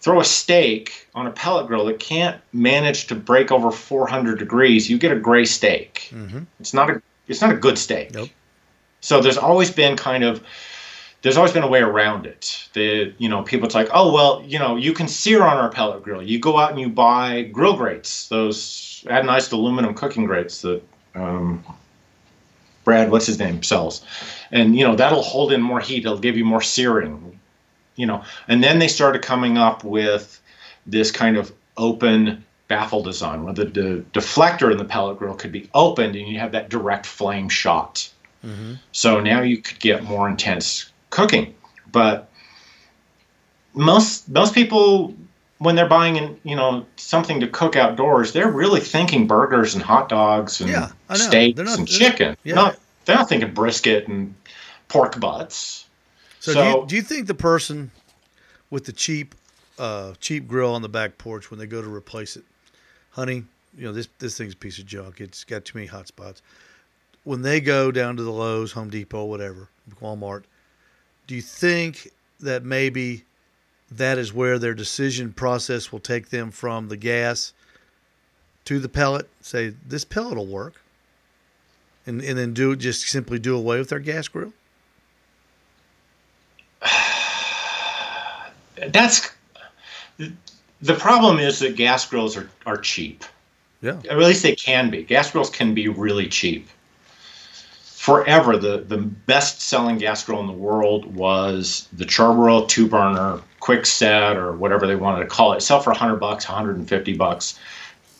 [0.00, 4.90] throw a steak on a pellet grill that can't manage to break over 400 degrees,
[4.90, 6.10] you get a gray steak.
[6.12, 6.46] Mhm.
[6.60, 8.12] It's not a it's not a good steak.
[8.12, 8.28] Nope.
[9.00, 10.42] So there's always been kind of
[11.22, 12.68] there's always been a way around it.
[12.72, 15.70] The you know people it's like oh well you know you can sear on our
[15.70, 16.22] pellet grill.
[16.22, 20.82] You go out and you buy grill grates, those anodized aluminum cooking grates that
[21.14, 21.64] um,
[22.84, 24.04] Brad what's his name sells,
[24.50, 26.04] and you know that'll hold in more heat.
[26.04, 27.38] It'll give you more searing.
[27.96, 30.40] You know, and then they started coming up with
[30.86, 35.52] this kind of open baffle design where the, the deflector in the pellet grill could
[35.52, 38.08] be opened and you have that direct flame shot.
[38.44, 38.78] Mhm.
[38.92, 41.54] So now you could get more intense cooking.
[41.90, 42.30] But
[43.74, 45.14] most most people
[45.62, 49.82] when they're buying in, you know, something to cook outdoors, they're really thinking burgers and
[49.82, 52.36] hot dogs and Yeah, steaks They're not- and chicken.
[52.44, 52.54] yeah.
[52.54, 54.34] Not they're not thinking brisket and
[54.88, 55.86] pork butts.
[56.40, 57.90] So, do, you, do you think the person
[58.70, 59.34] with the cheap,
[59.78, 62.44] uh, cheap grill on the back porch when they go to replace it,
[63.10, 63.44] honey,
[63.76, 65.20] you know this this thing's a piece of junk.
[65.20, 66.42] It's got too many hot spots.
[67.24, 69.68] When they go down to the Lowe's, Home Depot, whatever,
[70.00, 70.42] Walmart,
[71.28, 73.22] do you think that maybe
[73.96, 77.52] that is where their decision process will take them from the gas
[78.64, 79.28] to the pellet?
[79.40, 80.82] Say this pellet will work,
[82.06, 84.52] and and then do just simply do away with their gas grill.
[88.88, 89.30] That's
[90.82, 93.24] the problem is that gas grills are, are cheap.
[93.80, 94.00] Yeah.
[94.10, 95.02] Or at least they can be.
[95.02, 96.68] Gas grills can be really cheap.
[98.02, 103.40] Forever, the, the best selling gas grill in the world was the Charbroil two burner
[103.60, 105.60] quick set or whatever they wanted to call it.
[105.60, 107.60] Sell for 100 bucks, 150 bucks.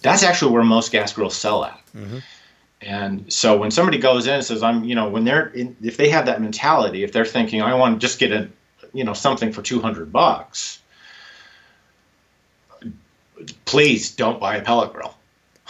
[0.02, 1.80] That's actually where most gas grills sell at.
[1.96, 2.22] Mhm.
[2.80, 5.96] And so when somebody goes in and says, I'm, you know, when they're, in, if
[5.96, 8.48] they have that mentality, if they're thinking, I want to just get a,
[8.92, 10.78] you know, something for 200 bucks,
[13.64, 15.16] please don't buy a pellet grill.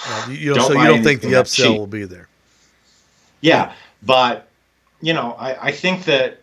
[0.06, 1.78] Uh, you, Don't so you don't think the upsell cheap.
[1.78, 2.28] will be there.
[3.40, 3.72] Yeah,
[4.02, 4.48] but
[5.00, 6.40] you know, I, I think that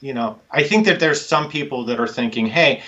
[0.00, 2.82] you know, I think that there's some people that are thinking, hey,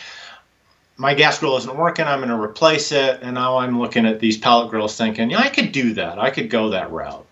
[0.96, 4.18] my gas grill isn't working, I'm going to replace it, and now I'm looking at
[4.18, 7.26] these pellet grills, thinking, yeah, I could do that, I could go that route.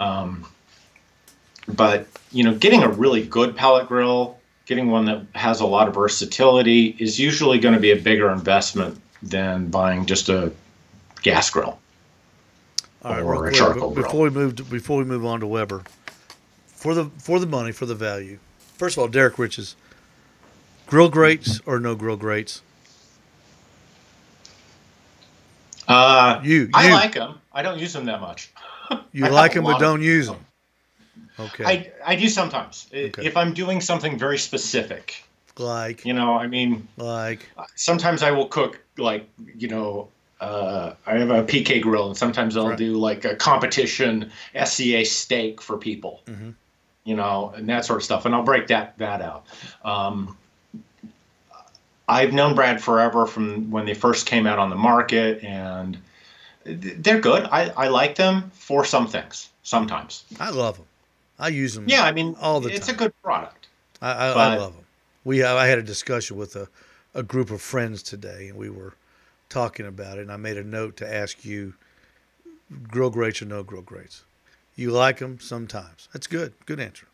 [0.00, 0.46] Um,
[1.68, 5.88] but you know, getting a really good pellet grill, getting one that has a lot
[5.88, 10.52] of versatility, is usually going to be a bigger investment than buying just a
[11.22, 11.78] gas grill.
[13.08, 14.04] All right, Or a quick, charcoal grill.
[14.04, 15.82] before we move to, before we move on to Weber,
[16.66, 18.38] for the for the money for the value.
[18.76, 19.76] First of all, Derrick Riches,
[20.86, 22.60] grill grates or no grill grates?
[25.88, 27.40] Uh, You I like them.
[27.50, 28.50] I don't use them that much.
[29.12, 30.44] you I like them but don't use them.
[31.38, 31.46] them.
[31.46, 32.88] Okay, I, I do sometimes.
[32.92, 33.24] Okay.
[33.24, 35.24] If I'm doing something very specific,
[35.56, 40.08] like you know, I mean, like sometimes I will cook like, you know,
[40.40, 42.78] uh, I have a PK grill, and sometimes I'll Right.
[42.78, 46.54] do like a competition SCA steak for people, Mhm.
[47.04, 49.46] you know, and that sort of stuff, and I'll break that that out.
[49.84, 50.36] Um,
[52.08, 55.98] I've known Brad forever from when they first came out on the market, and
[56.64, 57.44] they're good.
[57.50, 59.50] I, I like them for some things.
[59.62, 60.86] Sometimes, I love them.
[61.38, 61.84] I use them.
[61.88, 62.02] yeah.
[62.04, 62.94] I mean, All the it's time.
[62.94, 63.66] a good product.
[64.00, 64.84] I, I, I love them.
[65.24, 66.68] we I had a discussion with a,
[67.14, 68.94] a group of friends today, and we were
[69.48, 70.22] talking about it.
[70.22, 71.74] And I made a note to ask you,
[72.88, 74.24] grill grates or no grill grates.
[74.76, 76.08] You like them sometimes.
[76.12, 76.52] That's good.
[76.66, 77.06] Good answer.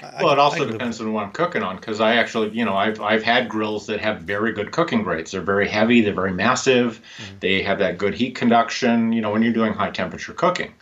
[0.00, 2.76] I, well, it also depends on what I'm cooking on because I actually, you know,
[2.76, 5.32] I've I've had grills that have very good cooking grates.
[5.32, 6.02] They're very heavy.
[6.02, 7.02] They're very massive.
[7.16, 7.38] Mm-hmm.
[7.40, 9.12] They have that good heat conduction.
[9.12, 10.72] You know, when you're doing high temperature cooking.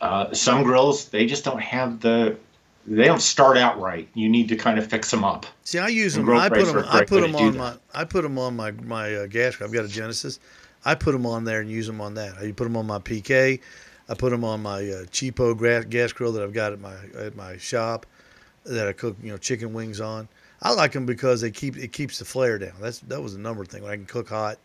[0.00, 2.36] Uh, some grills they just don't have the
[2.88, 4.08] they don't start out right.
[4.14, 5.46] You need to kind of fix them up.
[5.64, 6.28] See, I use them.
[6.30, 6.84] I put them.
[6.88, 7.74] I put them on my.
[7.94, 9.56] I put them on my my uh, gas.
[9.56, 9.68] Grill.
[9.68, 10.40] I've got a Genesis.
[10.84, 12.38] I put them on there and use them on that.
[12.38, 13.60] I put them on my PK.
[14.08, 16.94] I put them on my uh, cheapo gas, gas grill that I've got at my
[17.16, 18.06] at my shop
[18.64, 20.28] that I cook you know chicken wings on.
[20.62, 22.74] I like them because they keep it keeps the flare down.
[22.80, 23.82] That's that was the number thing.
[23.82, 24.58] When I can cook hot,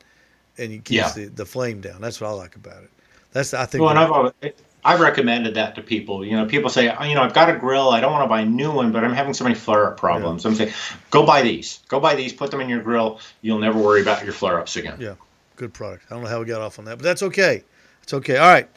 [0.58, 1.26] and it keeps yeah.
[1.26, 2.02] the, the flame down.
[2.02, 2.90] That's what I like about it.
[3.32, 3.82] That's I think.
[3.82, 4.54] Well, and I've
[4.86, 6.26] I've recommended that to people.
[6.26, 7.90] You know, people say, oh, you know, I've got a grill.
[7.90, 9.98] I don't want to buy a new one, but I'm having so many flare up
[9.98, 10.44] problems.
[10.44, 10.50] Yeah.
[10.50, 10.74] I'm saying,
[11.10, 11.80] go buy these.
[11.88, 12.34] Go buy these.
[12.34, 13.20] Put them in your grill.
[13.42, 14.98] You'll never worry about your flare ups again.
[15.00, 15.16] Yeah,
[15.56, 16.06] good product.
[16.10, 17.64] I don't know how we got off on that, but that's okay.
[18.02, 18.38] It's okay.
[18.38, 18.70] All right.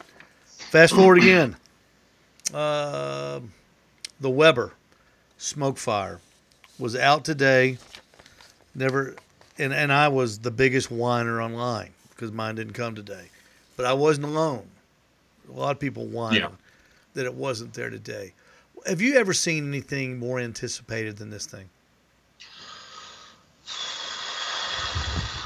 [0.44, 1.56] Fast forward again.
[2.54, 3.40] Uh,
[4.20, 4.72] the Weber
[5.36, 6.20] SmokeFire
[6.78, 7.76] was out today.
[8.72, 9.16] Never,
[9.58, 13.30] and and I was the biggest whiner online because mine didn't come today,
[13.76, 14.68] but I wasn't alone.
[15.48, 16.48] A lot of people whining yeah.
[17.14, 18.32] that it wasn't there today.
[18.86, 21.68] Have you ever seen anything more anticipated than this thing?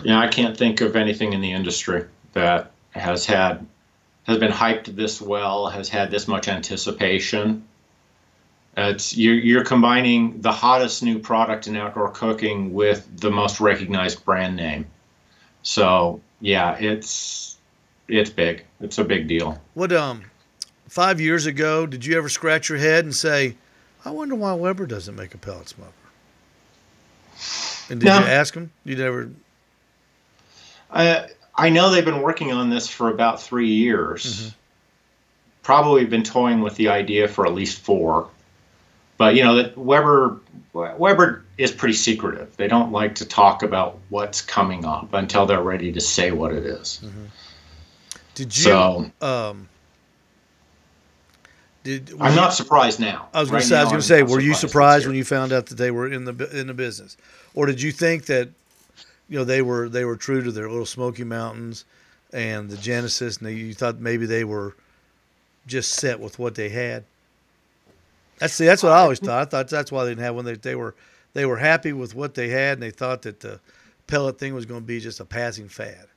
[0.03, 3.67] Yeah, I can't think of anything in the industry that has had
[4.25, 7.65] has been hyped this well, has had this much anticipation.
[8.77, 14.25] It's you're, you're combining the hottest new product in outdoor cooking with the most recognized
[14.25, 14.87] brand name.
[15.63, 17.50] So yeah, it's
[18.19, 18.65] it's big.
[18.81, 19.61] It's a big deal.
[19.75, 20.25] What um,
[20.89, 23.57] five years ago, did you ever scratch your head and say,
[24.05, 25.93] "I wonder why Weber doesn't make a pellet smoker"?
[27.89, 28.19] And did no.
[28.19, 28.71] you ask him?
[28.85, 29.31] You never.
[30.91, 34.25] I I know they've been working on this for about three years.
[34.25, 34.49] Mm-hmm.
[35.63, 38.29] Probably been toying with the idea for at least four.
[39.19, 40.41] But you know that Weber
[40.73, 42.57] Weber is pretty secretive.
[42.57, 46.53] They don't like to talk about what's coming up until they're ready to say what
[46.53, 47.01] it is.
[47.05, 47.25] Mm-hmm.
[48.35, 48.63] Did you?
[48.63, 49.69] So, um,
[51.83, 53.29] did I'm you, not surprised now.
[53.33, 53.79] I was going right to say.
[53.79, 54.23] I was going to say.
[54.23, 57.17] Were you surprised when you found out that they were in the in the business,
[57.55, 58.51] or did you think that
[59.29, 61.85] you know they were they were true to their little Smokey Mountains
[62.33, 64.77] and the Genesis, and they, you thought maybe they were
[65.67, 67.05] just set with what they had?
[68.39, 69.41] That's see, that's what I always thought.
[69.41, 70.45] I thought that's why they didn't have one.
[70.45, 70.95] They they were
[71.33, 73.59] they were happy with what they had, and they thought that the
[74.07, 76.10] pellet thing was going to be just a passing fad.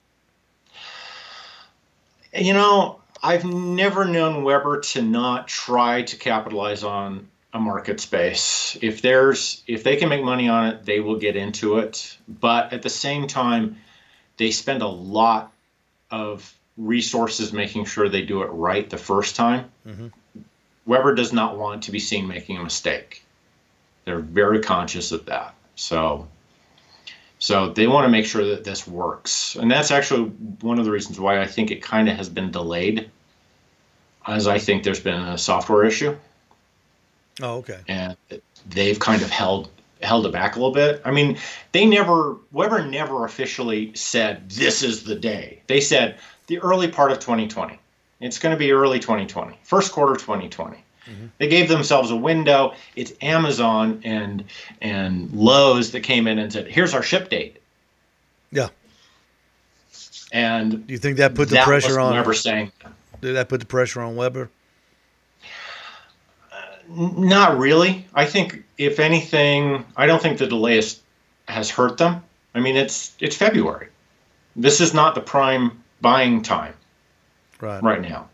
[2.35, 8.77] You know, I've never known Weber to not try to capitalize on a market space.
[8.81, 12.17] If there's if they can make money on it, they will get into it.
[12.27, 13.77] But at the same time,
[14.37, 15.53] they spend a lot
[16.09, 19.71] of resources making sure they do it right the first time.
[19.87, 20.07] Mm-hmm.
[20.85, 23.23] Weber does not want to be seen making a mistake.
[24.05, 25.53] They're very conscious of that.
[25.75, 26.27] So
[27.43, 29.57] so they want to make sure that this works.
[29.57, 30.29] And that's actually
[30.61, 33.11] one of the reasons why I think it kind of has been delayed,
[34.25, 36.15] as I think there's been a software issue.
[37.41, 37.79] Oh, okay.
[37.89, 38.15] And
[38.69, 39.69] they've kind of held
[40.01, 41.01] held it back a little bit.
[41.03, 41.37] I mean,
[41.73, 45.61] they never Weber never officially said this is the day.
[45.67, 47.77] They said the early part of 2020.
[48.21, 50.81] It's going to be early 2020, first quarter 2020.
[51.09, 51.25] Mm-hmm.
[51.37, 52.73] They gave themselves a window.
[52.95, 54.45] It's Amazon and
[54.81, 57.57] and Lowe's that came in and said, "Here's our ship date."
[58.51, 58.69] Yeah.
[60.31, 62.71] And do you think that put the pressure on Weber saying?
[63.21, 64.49] Did that put the pressure on Weber?
[66.51, 66.55] Uh,
[66.89, 68.05] not really.
[68.13, 70.99] I think, if anything, I don't think the delay is,
[71.47, 72.23] has hurt them.
[72.55, 73.87] I mean, it's it's February.
[74.55, 76.73] This is not the prime buying time.
[77.61, 77.81] Right.
[77.81, 78.27] Right now,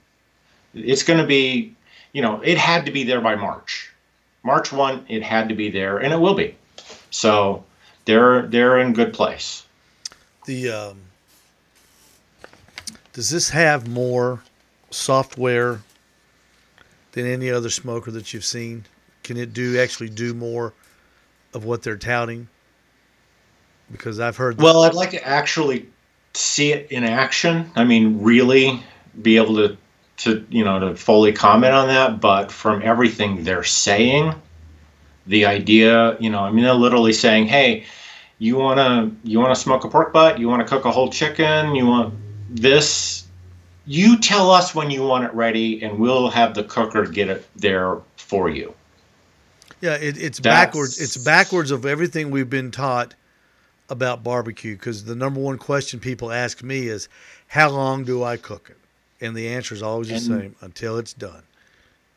[0.74, 1.76] it's going to be
[2.14, 3.92] you know, it had to be there by March.
[4.44, 6.56] March 1, it had to be there, and it will be.
[7.12, 7.64] So
[8.06, 9.66] they're they're in good place.
[10.46, 10.98] The um,
[13.14, 14.42] does this have more
[14.92, 15.82] software
[17.12, 18.86] than any other smoker that you've seen?
[19.24, 20.74] Can it do actually do more
[21.54, 22.48] of what they're touting?
[23.92, 24.62] Because I've heard.
[24.62, 25.88] Well, I'd like to actually
[26.34, 27.70] see it in action.
[27.76, 28.82] I mean, really
[29.22, 29.78] be able to
[30.20, 34.34] to you know to fully comment on that, but from everything they're saying,
[35.28, 37.86] the idea, you know, I mean, they're literally saying, "Hey,
[38.38, 40.40] you wanna you wanna smoke a pork butt?
[40.40, 41.76] You wanna cook a whole chicken?
[41.76, 42.14] You want
[42.50, 43.26] this?
[43.86, 47.48] You tell us when you want it ready, and we'll have the cooker get it
[47.56, 48.74] there for you."
[49.82, 51.00] Yeah, it, it's That's- backwards.
[51.00, 53.14] It's backwards of everything we've been taught
[53.90, 54.76] about barbecue.
[54.76, 57.08] Because the number one question people ask me is,
[57.48, 58.78] "How long do I cook it?"
[59.22, 61.44] And the answer is always the same: until it's done.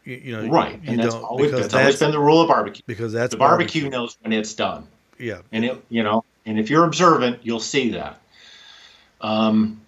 [0.04, 2.48] You, you know, right, You and that's always, because that's always been the rule of
[2.48, 2.82] barbecue.
[2.86, 4.86] because that's The barbecue knows when it's done.
[5.18, 8.20] Yeah, and it you know and if you're observant you'll see that
[9.20, 9.80] um,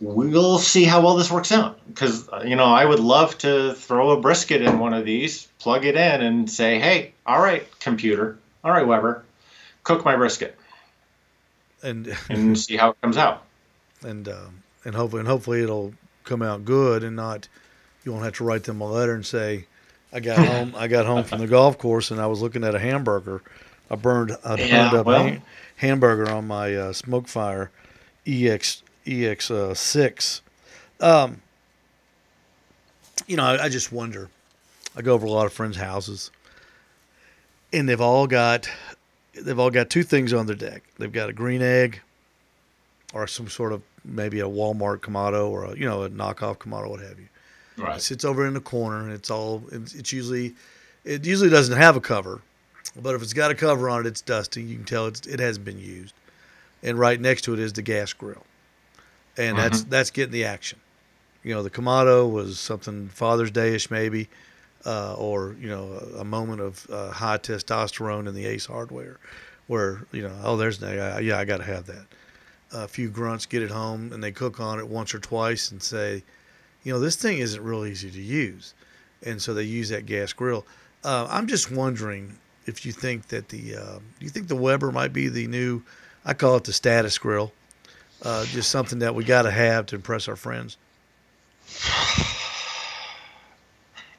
[0.00, 4.10] we'll see how well this works out because you know i would love to throw
[4.10, 8.38] a brisket in one of these plug it in and say hey all right computer
[8.64, 9.24] all right weber
[9.84, 10.56] cook my brisket
[11.82, 13.44] and and see how it comes out
[14.02, 15.94] and um, and hopefully and hopefully it'll
[16.24, 17.48] come out good and not
[18.04, 19.66] you won't have to write them a letter and say
[20.12, 22.74] I got home I got home from the golf course and I was looking at
[22.74, 23.42] a hamburger.
[23.90, 25.42] I burned I Yeah, burned up well- a
[25.76, 27.68] hamburger on my uh, SmokeFire
[28.26, 30.42] EX EX uh, six.
[31.00, 31.40] Um
[33.26, 34.28] you know I, I just wonder.
[34.96, 36.30] I go over a lot of friends' houses
[37.72, 38.68] and they've all got
[39.34, 40.82] they've all got two things on their deck.
[40.98, 42.00] They've got a green egg
[43.14, 46.90] or some sort of maybe a Walmart Kamado or a you know a knockoff Kamado,
[46.90, 47.28] what have you.
[47.78, 50.54] It right sits over in the corner, and it's all it's, it's usually
[51.04, 52.40] it usually doesn't have a cover,
[53.00, 54.62] but if it's got a cover on it, it's dusty.
[54.62, 56.14] You can tell it's it hasn't been used.
[56.82, 58.44] And right next to it is the gas grill,
[59.36, 60.80] and that's that's getting the action.
[61.44, 64.28] You know, the Kamado was something Father's Day-ish maybe,
[64.84, 69.18] uh, or you know a, a moment of uh, high testosterone in the Ace hardware,
[69.68, 72.06] where you know oh there's yeah I got to have that
[72.72, 75.82] a few grunts get it home and they cook on it once or twice and
[75.82, 76.22] say,
[76.84, 78.74] you know, this thing isn't real easy to use.
[79.24, 80.66] And so they use that gas grill.
[81.04, 85.12] Uh, I'm just wondering if you think that the, uh, you think the Weber might
[85.12, 85.82] be the new,
[86.24, 87.52] I call it the status grill,
[88.22, 90.76] uh, just something that we got to have to impress our friends.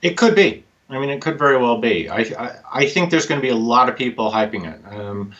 [0.02, 0.66] It could be.
[0.90, 2.10] I mean, it could very well be.
[2.10, 4.82] I, I, I think there's going to be a lot of people hyping it.
[4.94, 5.32] Um,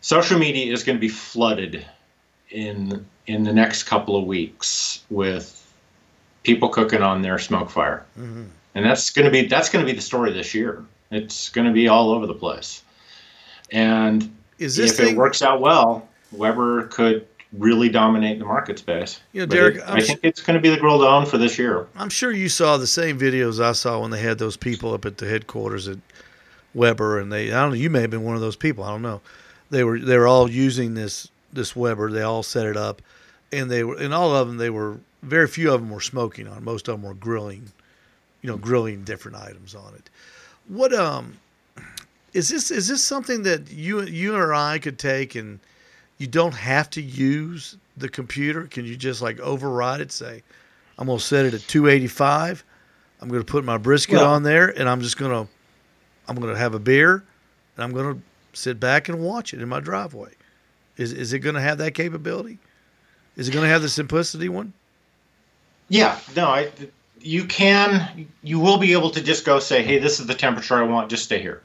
[0.00, 1.84] social media is going to be flooded
[2.50, 5.54] in in the next couple of weeks with
[6.44, 8.44] people cooking on their SmokeFire, Mm-hmm.
[8.74, 10.84] and that's going to be that's going to be the story this year.
[11.10, 12.82] It's going to be all over the place,
[13.72, 18.78] and Is this if thing, it works out well, Weber could really dominate the market
[18.78, 19.20] space.
[19.32, 21.38] You know, Derrick, it- I think it's going to be the grill to own for
[21.38, 21.86] this year.
[21.96, 25.06] I'm sure you saw the same videos I saw when they had those people up
[25.06, 25.96] at the headquarters at
[26.74, 28.90] Weber, and they I don't know you may have been one of those people I
[28.90, 29.20] don't know.
[29.70, 32.10] They were they were all using this this Weber.
[32.10, 33.02] They all set it up,
[33.52, 36.46] and they were and all of them they were very few of them were smoking
[36.48, 36.64] on.
[36.64, 37.70] Most of them were grilling,
[38.42, 40.10] you know, grilling different items on it.
[40.68, 41.38] What um
[42.34, 45.58] is this is this something that you you or I could take and
[46.18, 48.64] you don't have to use the computer?
[48.64, 50.12] Can you just like override it?
[50.12, 50.42] Say,
[50.98, 52.64] I'm gonna set it at 285.
[53.20, 55.48] I'm gonna put my brisket Well- on there, and I'm just gonna
[56.28, 57.24] I'm gonna have a beer,
[57.76, 58.18] and I'm gonna
[58.52, 60.30] sit back and watch it in my driveway.
[60.98, 62.58] Is is it gonna have that capability?
[63.36, 64.74] Is it gonna have the simplicity one?
[65.88, 66.70] Yeah, no, I,
[67.20, 70.74] you can, you will be able to just go say, hey, this is the temperature
[70.76, 71.62] I want, just stay here.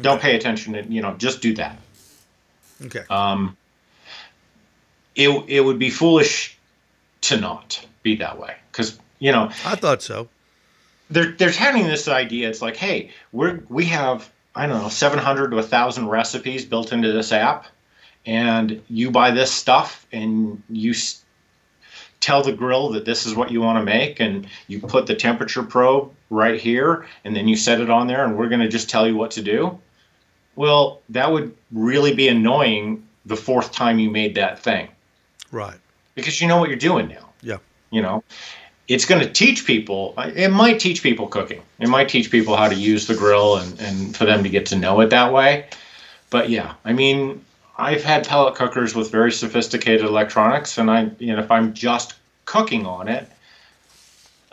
[0.00, 1.78] Don't pay attention to, you know, just do that.
[2.86, 3.04] Okay.
[3.10, 3.58] Um,
[5.14, 6.58] it, it would be foolish
[7.20, 8.56] to not be that way.
[8.72, 10.30] Because, you know, I thought so.
[11.10, 12.48] they're, they're having this idea.
[12.48, 14.30] It's like, hey, we're, we have,
[14.60, 17.66] I don't know, 700 to 1,000 recipes built into this app.
[18.26, 21.22] And you buy this stuff and you s-
[22.20, 25.14] tell the grill that this is what you want to make and you put the
[25.14, 28.68] temperature probe right here and then you set it on there and we're going to
[28.68, 29.78] just tell you what to do
[30.56, 34.88] well that would really be annoying the fourth time you made that thing
[35.50, 35.78] Right.
[36.14, 37.56] because you know what you're doing now Yeah.
[37.90, 38.22] you know
[38.90, 41.62] it's going to teach people it might teach people cooking.
[41.78, 44.66] It might teach people how to use the grill and, and for them to get
[44.66, 45.66] to know it that way.
[46.28, 47.44] But yeah i mean
[47.78, 52.14] i've had pellet cookers with very sophisticated electronics and i you know if i'm just
[52.44, 53.28] cooking on it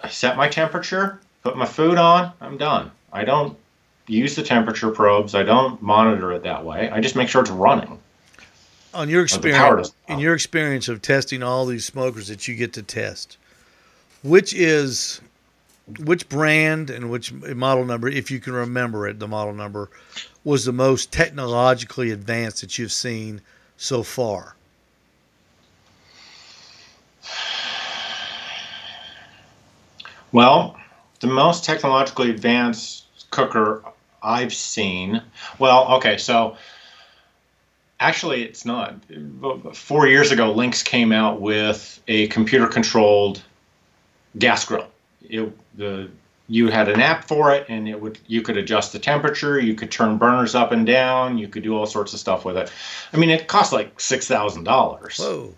[0.03, 2.91] i set my temperature put my food on i'm done.
[3.13, 3.57] I don't
[4.07, 5.35] use the temperature probes.
[5.35, 6.89] I don't monitor it that way.
[6.89, 7.99] I just make sure it's running.
[8.93, 12.83] On your experience, in your experience of testing all these smokers that you get to
[12.83, 13.37] test,
[14.27, 15.21] which is
[16.03, 19.89] which brand and which model number, if you can remember it, the model number
[20.43, 23.41] was the most technologically advanced that you've seen
[23.77, 24.55] so far?
[30.33, 30.77] Well,
[31.21, 33.81] the most technologically advanced cooker
[34.21, 35.21] I've seen.
[35.57, 36.57] Well, okay, so
[38.01, 38.95] actually, it's not.
[39.73, 43.41] Four years ago, Lynx came out with a computer-controlled
[44.37, 44.87] gas grill.
[45.21, 46.09] It, the
[46.49, 49.75] you had an app for it, and it would you could adjust the temperature, you
[49.75, 52.71] could turn burners up and down, you could do all sorts of stuff with it.
[53.11, 55.17] I mean, it cost like six thousand dollars.
[55.17, 55.53] Whoa.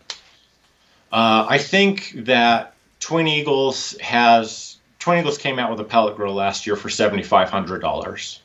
[1.11, 6.33] Uh, I think that Twin Eagles has Twin Eagles came out with a pellet grill
[6.33, 8.41] last year for seventy five hundred dollars.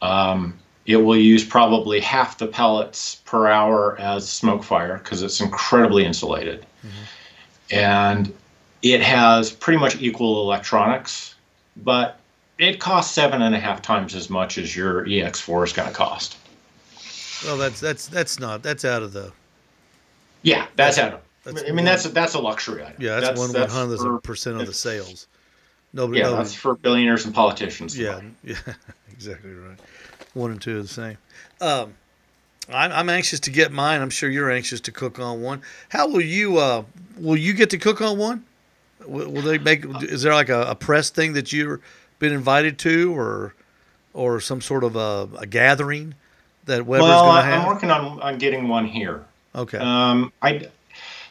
[0.00, 6.04] Um, it will use probably half the pellets per hour as SmokeFire because it's incredibly
[6.04, 6.64] insulated,
[7.70, 8.32] and
[8.82, 11.34] it has pretty much equal electronics,
[11.76, 12.18] but
[12.58, 15.94] it costs seven and a half times as much as your EX4 is going to
[15.94, 16.36] cost.
[17.44, 19.32] Well, that's that's that's not that's out of the
[20.42, 21.22] Yeah, that's That's- out.
[21.44, 22.96] that's I mean, one- that's a, that's a luxury item.
[23.00, 25.28] yeah that's, one one that's hundredth percent of the sales.
[25.92, 27.96] Nobody, Yeah, nobody that's for billionaires and politicians.
[27.98, 28.56] yeah, yeah,
[29.12, 29.78] exactly right.
[30.34, 31.16] One and two are the same.
[31.60, 31.94] Um,
[32.70, 34.02] I'm, I'm anxious to get mine.
[34.02, 35.62] I'm sure you're anxious to cook on one.
[35.88, 36.58] How will you?
[36.58, 36.82] Uh,
[37.16, 38.44] will you get to cook on one?
[39.06, 39.84] Will, will they make?
[40.02, 41.80] Is there like a, a press thing that you've
[42.18, 43.54] been invited to, or
[44.14, 46.14] or some sort of a, a gathering
[46.64, 47.60] that Weber's Well, going to have?
[47.62, 49.24] I'm working on on getting one here.
[49.54, 49.78] okay.
[49.78, 50.68] Um, I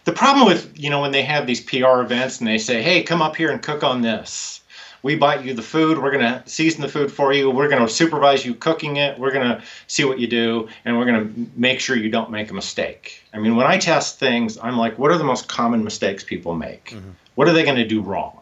[0.06, 3.04] the problem with you know when they have these PR events and they say, "Hey,
[3.04, 4.62] come up here and cook on this."
[5.04, 6.00] We buy you the food.
[6.00, 7.52] We're gonna season the food for you.
[7.52, 9.18] We're gonna supervise you cooking it.
[9.20, 12.54] We're gonna see what you do, and we're gonna make sure you don't make a
[12.54, 13.24] mistake.
[13.34, 16.56] I mean, when I test things, I'm like, what are the most common mistakes people
[16.56, 16.86] make?
[16.96, 17.10] Mm-hmm.
[17.38, 18.36] What are they gonna do wrong?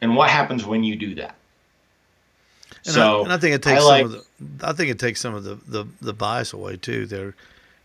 [0.00, 1.34] And what happens when you do that?
[2.86, 4.66] And, so I, and I think it I takes like- some of the.
[4.66, 7.04] I think it takes some of the, the, the bias away too.
[7.04, 7.34] There,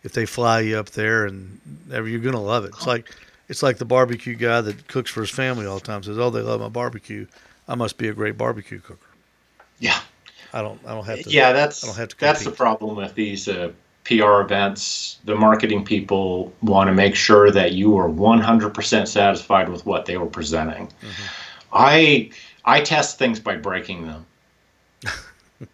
[0.04, 1.60] if they fly you up there and
[1.92, 2.70] you're gonna love it.
[2.70, 3.14] It's like
[3.50, 6.30] it's like the barbecue guy that cooks for his family all the time says, "Oh,
[6.30, 7.28] they love my barbecue.
[7.68, 9.06] I must be a great barbecue cooker."
[9.80, 10.00] yeah,
[10.54, 10.80] I don't.
[10.88, 11.30] I don't have to.
[11.30, 13.74] yeah, that's I don't have to that's the problem with these uh,
[14.08, 15.20] PR events.
[15.26, 20.18] The marketing people want to make sure that you are 100% satisfied with what they
[20.18, 20.88] were presenting.
[20.88, 21.24] Mm-hmm.
[21.74, 22.32] I
[22.64, 24.26] I test things by breaking them.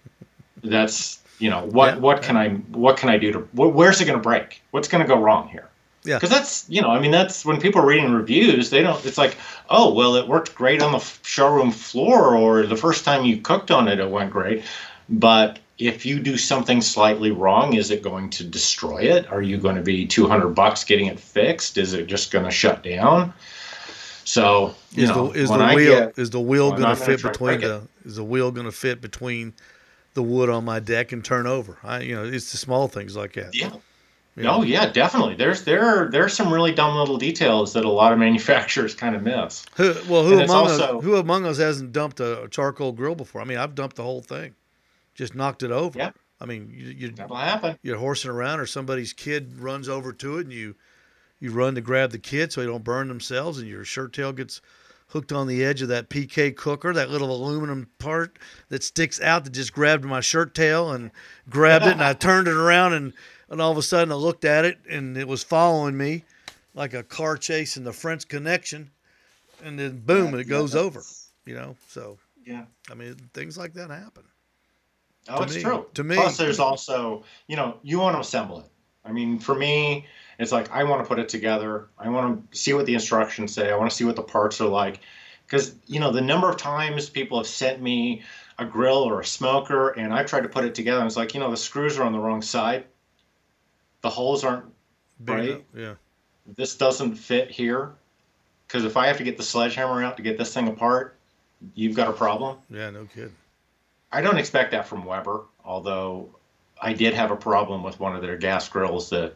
[0.63, 4.01] that's you know what Yeah, what can I what can I do to wh- where's
[4.01, 4.61] it going to break?
[4.71, 5.69] What's going to go wrong here?
[6.03, 6.15] Yeah.
[6.15, 9.17] Because that's you know I mean that's when people are reading reviews they don't it's
[9.17, 9.37] like
[9.69, 13.69] oh well it worked great on the showroom floor or the first time you cooked
[13.69, 14.63] on it it went great
[15.07, 19.57] but if you do something slightly wrong is it going to destroy it are you
[19.57, 23.33] going to be 200 bucks getting it fixed is it just going to shut down
[24.25, 27.59] so Is know the is the wheel get- is the wheel going to fit between
[27.61, 29.53] the is the wheel going to fit between
[30.13, 31.77] the wood on my deck and turn over?
[31.83, 33.55] I you know it's the small things like that.
[33.55, 33.71] yeah
[34.35, 34.57] You know?
[34.57, 35.35] Oh yeah, definitely.
[35.35, 39.15] There's there are there's some really dumb little details that a lot of manufacturers kind
[39.15, 39.65] of miss.
[39.75, 41.03] Who, well, who And among also- us?
[41.03, 43.41] Who among us hasn't dumped a, charcoal grill before?
[43.41, 44.53] I mean, I've dumped the whole thing,
[45.13, 45.97] just knocked it over.
[45.97, 46.11] Yeah.
[46.41, 47.77] I mean, you, you That'll happen.
[47.83, 50.75] you're horsing around, or somebody's kid runs over to it, and you
[51.39, 54.31] you run to grab the kid so they don't burn themselves, and your shirt tail
[54.33, 54.61] gets
[55.07, 58.39] hooked on the edge of that PK cooker, that little aluminum part
[58.69, 61.11] that sticks out that just grabbed my shirt tail and
[61.49, 63.13] grabbed it, and I turned it around, and
[63.49, 66.23] and all of a sudden I looked at it, and it was following me
[66.73, 68.89] like a car chase in the French Connection,
[69.63, 71.01] and then boom, it goes over.
[71.45, 72.65] You know, so Yeah.
[72.89, 74.23] I mean, things like that happen.
[75.29, 75.85] Oh, To it's me- true.
[75.93, 78.65] to me- Plus, there's also you know you want to assemble it.
[79.05, 80.05] I mean, for me,
[80.39, 81.87] it's like I want to put it together.
[81.97, 83.71] I want to see what the instructions say.
[83.71, 84.99] I want to see what the parts are like,
[85.45, 88.23] because you know the number of times people have sent me
[88.59, 90.99] a grill or a smoker, and I've tried to put it together.
[90.99, 92.85] and It's like you know the screws are on the wrong side.
[94.01, 94.65] The holes aren't
[95.23, 95.49] Big Right.
[95.49, 95.93] enough, Yeah.
[96.57, 97.93] this doesn't fit here
[98.67, 101.15] because if I have to get the sledgehammer out to get this thing apart,
[101.75, 102.57] you've got a problem.
[102.69, 102.89] Yeah.
[102.89, 103.33] No kidding.
[104.13, 106.29] I don't expect that from Weber, although
[106.79, 109.33] I did have a problem with one of their gas grills that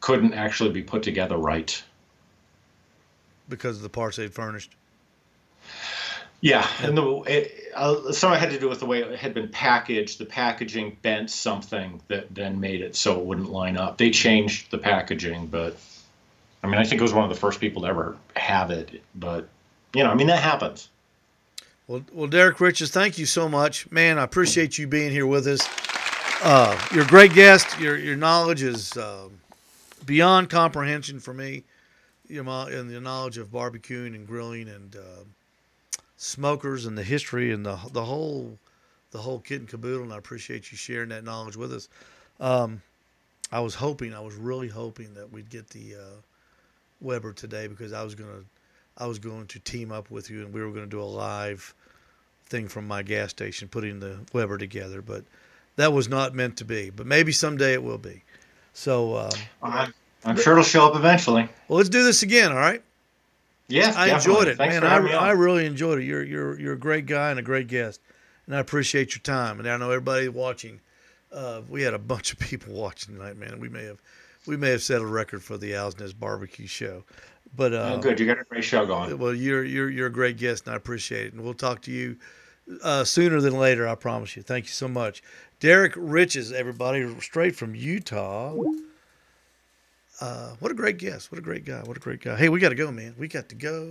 [0.00, 1.82] couldn't actually be put together right.
[3.48, 4.74] Because of the parts they'd furnished.
[6.40, 9.18] Yeah, and the it, uh, some of it had to do with the way it
[9.18, 10.18] had been packaged.
[10.18, 13.98] The packaging bent something that then made it so it wouldn't line up.
[13.98, 15.76] They changed the packaging, but
[16.64, 19.02] I mean, I think it was one of the first people to ever have it.
[19.14, 19.48] But
[19.94, 20.88] you know, I mean, that happens.
[21.90, 24.16] Well, well, Derrick Riches, thank you so much, man.
[24.16, 25.60] I appreciate you being here with us.
[26.40, 27.80] Uh, you're a great guest.
[27.80, 29.40] Your your knowledge is um
[30.06, 31.64] beyond comprehension for me.
[32.28, 35.24] Your and the knowledge of barbecuing and grilling and uh,
[36.16, 38.56] smokers and the history and the the whole
[39.10, 40.04] the whole kit and caboodle.
[40.04, 41.88] And I appreciate you sharing that knowledge with us.
[42.38, 42.82] Um,
[43.50, 46.20] I was hoping, I was really hoping that we'd get the uh,
[47.00, 48.44] Weber today because I was gonna
[48.96, 51.02] I was going to team up with you and we were going to do a
[51.02, 51.74] live
[52.50, 55.00] thing from my gas station, putting the Weber together.
[55.00, 55.24] But
[55.76, 56.90] that was not meant to be.
[56.90, 58.22] But maybe someday it will be.
[58.74, 59.30] So, um,
[59.62, 59.94] I'm,
[60.24, 61.48] I'm sure it'll show up eventually.
[61.68, 62.52] well, let's do this again.
[62.52, 62.82] All right.
[63.68, 64.82] Yes, I enjoyed it, Thanks man.
[64.82, 65.22] for I, having me on.
[65.22, 66.04] I really enjoyed it.
[66.04, 68.00] You're you're you're a great guy and a great guest,
[68.46, 69.60] and I appreciate your time.
[69.60, 70.80] And I know everybody watching.
[71.32, 73.60] Uh, we had a bunch of people watching tonight, man.
[73.60, 73.98] We may have
[74.46, 77.04] we may have set a record for the Owl's Nest Barbecue Show,
[77.56, 78.18] but uh, Oh, good.
[78.20, 79.16] You got a great show going.
[79.18, 81.32] well, you're you're you're a great guest, and I appreciate it.
[81.34, 82.16] And we'll talk to you
[82.82, 83.86] uh, sooner than later.
[83.88, 84.42] I promise you.
[84.42, 85.22] Thank you so much,
[85.60, 88.54] Derrick Riches, everybody, straight from Utah.
[90.20, 91.32] Uh, what a great guest!
[91.32, 91.80] What a great guy!
[91.84, 92.36] What a great guy!
[92.36, 93.14] Hey, we got to go, man.
[93.18, 93.90] We got to go.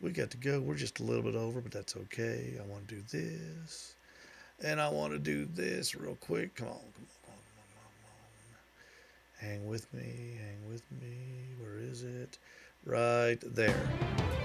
[0.00, 0.60] We got to go.
[0.60, 2.52] We're just a little bit over, but that's okay.
[2.62, 3.94] I want to do this,
[4.62, 6.54] and I want to do this real quick.
[6.54, 6.92] Come on, come on,
[7.24, 9.35] come on, come on, come on.
[9.46, 10.38] Hang with me.
[10.40, 11.54] Hang with me.
[11.60, 12.38] Where is it?
[12.84, 13.88] Right there.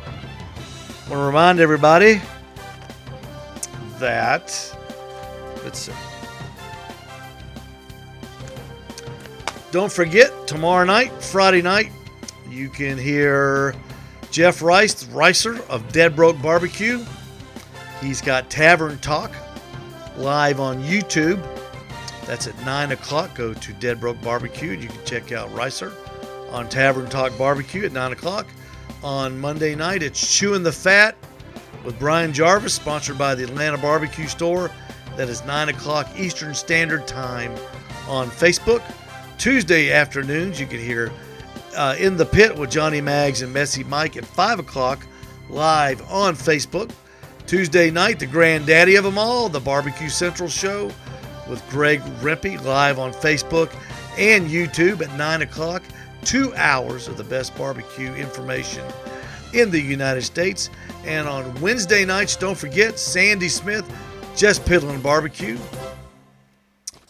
[0.06, 2.22] I want to remind everybody
[3.98, 4.78] that
[5.64, 5.92] let's see.
[9.72, 11.92] Don't forget tomorrow night, Friday night,
[12.48, 13.74] you can hear
[14.30, 17.04] Jeff Rice, the Ricer of Dead Broke Barbecue.
[18.02, 19.32] He's got Tavern Talk
[20.16, 21.44] live on YouTube.
[22.26, 23.36] That's at 9 o'clock.
[23.36, 24.72] Go to Dead Broke Barbecue.
[24.72, 25.92] You can check out Ricer
[26.52, 28.48] on Tavern Talk Barbecue at 9 o'clock.
[29.04, 31.16] On Monday night, it's Chewing the Fat
[31.84, 34.70] with Brian Jarvis, sponsored by the Atlanta Barbecue Store.
[35.18, 37.54] That is 9 o'clock Eastern Standard Time
[38.08, 38.82] on Facebook.
[39.38, 41.12] Tuesday afternoons, you can hear
[41.76, 45.06] uh, In the Pit with Johnny Maggs and Messy Mike at 5 o'clock
[45.50, 46.92] live on Facebook.
[47.48, 50.92] Tuesday night, the granddaddy of them all, the Barbecue Central Show
[51.52, 53.72] with Greg Rempe live on Facebook
[54.18, 55.84] and YouTube at 9 o'clock.
[56.24, 58.84] Two hours of the best barbecue information
[59.54, 60.70] in the United States.
[61.06, 63.86] And on Wednesday nights, don't forget Sandy Smith,
[64.36, 65.58] Just Piddling Barbecue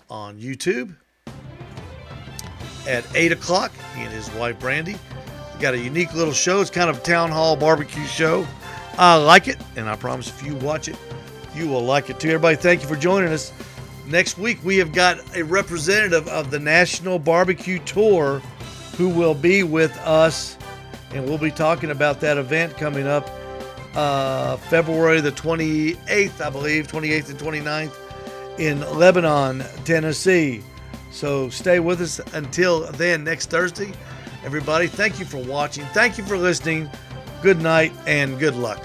[0.09, 0.93] on YouTube
[2.87, 3.71] at 8 o'clock.
[3.95, 4.95] He and his wife Brandy
[5.59, 6.61] got a unique little show.
[6.61, 8.47] It's kind of a town hall barbecue show.
[8.97, 10.97] I like it, and I promise if you watch it,
[11.55, 12.29] you will like it too.
[12.29, 13.53] Everybody, thank you for joining us.
[14.11, 18.39] Next week, we have got a representative of the National Barbecue Tour
[18.97, 20.57] who will be with us,
[21.13, 23.29] and we'll be talking about that event coming up
[23.95, 30.61] uh, February the 28th, I believe, 28th and 29th in Lebanon, Tennessee.
[31.11, 33.93] So stay with us until then, next Thursday.
[34.43, 35.85] Everybody, thank you for watching.
[35.93, 36.89] Thank you for listening.
[37.41, 38.83] Good night and good luck.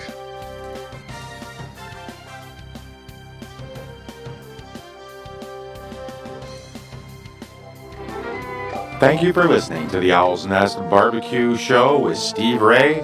[8.99, 13.01] Thank you for listening to the Owl's Nest Barbecue Show with Steve Ray,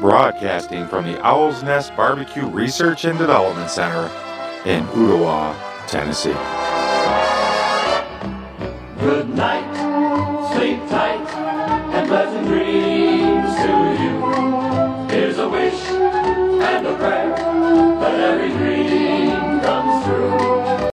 [0.00, 4.04] broadcasting from the Owl's Nest Barbecue Research and Development Center
[4.64, 5.56] in Ooltewah,
[5.88, 6.30] Tennessee.
[9.00, 9.71] Good night.